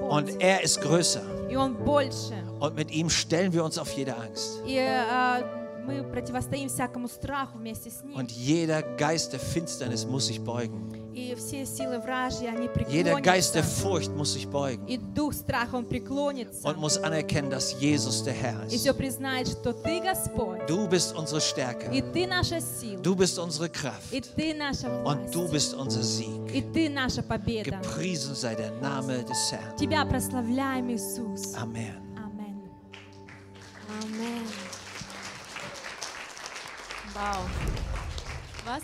[0.08, 1.22] Und er ist größer.
[2.60, 4.62] Und mit ihm stellen wir uns auf jede Angst.
[8.14, 11.05] Und jeder Geist der Finsternis muss sich beugen.
[11.15, 13.81] И все силы вражьи, они Jeder Geist der преклонятся.
[13.81, 16.65] Furcht muss sich beugen И дух страха, он преклонится.
[16.67, 18.81] und muss anerkennen, dass Jesus der Herr И ist.
[18.81, 20.65] все признает, что Ты Господь.
[20.67, 22.11] Du bist unsere И Stärke.
[22.13, 23.01] Ты наша сила.
[23.01, 24.11] Du bist unsere Kraft.
[24.13, 25.53] И Ты наша Und du власть.
[25.53, 26.71] bist unser И Sieg.
[26.73, 27.71] Ты наша победа.
[27.81, 29.75] Gepriesen sei der Name des Herrn.
[29.77, 31.53] Тебя прославляем, Иисус.
[31.55, 31.97] Amen.
[32.17, 32.61] Амен.
[34.01, 34.45] Амен.
[37.13, 37.43] Вау.
[38.65, 38.83] Was